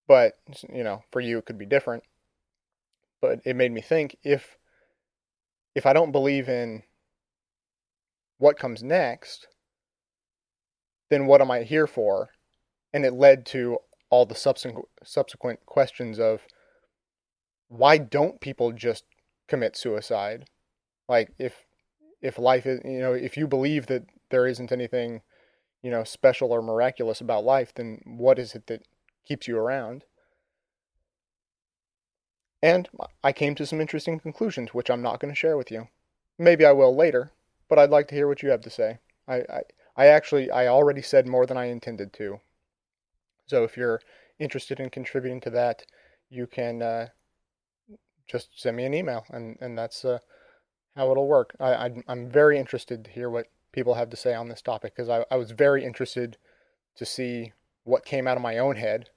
[0.07, 0.33] But
[0.73, 2.03] you know for you it could be different.
[3.21, 4.57] But it made me think if
[5.75, 6.83] if i don't believe in
[8.39, 9.47] what comes next
[11.09, 12.29] then what am i here for?
[12.93, 13.77] And it led to
[14.09, 16.41] all the subsequent subsequent questions of
[17.67, 19.03] why don't people just
[19.47, 20.45] commit suicide?
[21.07, 21.65] Like if
[22.21, 25.21] if life is you know if you believe that there isn't anything
[25.81, 28.83] you know special or miraculous about life, then what is it that
[29.25, 30.03] keeps you around?
[32.61, 32.89] And
[33.23, 35.89] I came to some interesting conclusions, which I'm not going to share with you.
[36.39, 37.31] Maybe I will later,
[37.69, 38.97] but I'd like to hear what you have to say.
[39.27, 39.61] I, I,
[39.95, 42.39] I actually, I already said more than I intended to.
[43.45, 44.01] So if you're
[44.39, 45.83] interested in contributing to that,
[46.29, 47.07] you can uh,
[48.27, 50.19] just send me an email, and and that's uh,
[50.95, 51.55] how it'll work.
[51.59, 53.47] I, I'm very interested to hear what
[53.77, 56.37] people have to say on this topic because I, I was very interested
[56.95, 57.53] to see
[57.83, 59.11] what came out of my own head.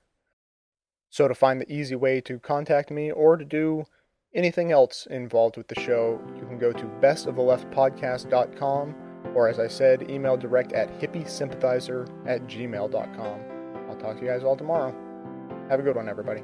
[1.08, 3.86] So to find the easy way to contact me or to do
[4.34, 8.94] anything else involved with the show, you can go to bestoftheleftpodcast.com
[9.34, 13.40] or as I said, email direct at hippiesympathizer at gmail.com.
[13.88, 14.94] I'll talk to you guys all tomorrow.
[15.70, 16.42] Have a good one, everybody.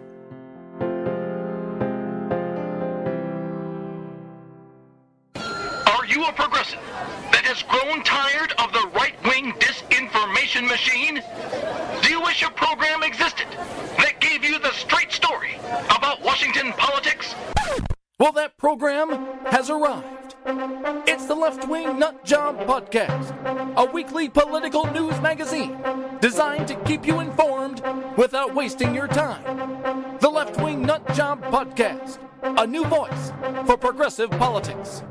[7.56, 11.22] Has grown tired of the right-wing disinformation machine?
[12.02, 13.46] Do you wish a program existed
[13.96, 15.54] that gave you the straight story
[15.96, 17.34] about Washington politics?
[18.18, 19.10] Well, that program
[19.46, 20.34] has arrived.
[21.08, 23.34] It's the Left Wing Nut Job Podcast,
[23.76, 25.78] a weekly political news magazine
[26.20, 27.82] designed to keep you informed
[28.18, 30.18] without wasting your time.
[30.20, 33.32] The Left Wing Nut Job Podcast, a new voice
[33.66, 35.02] for progressive politics.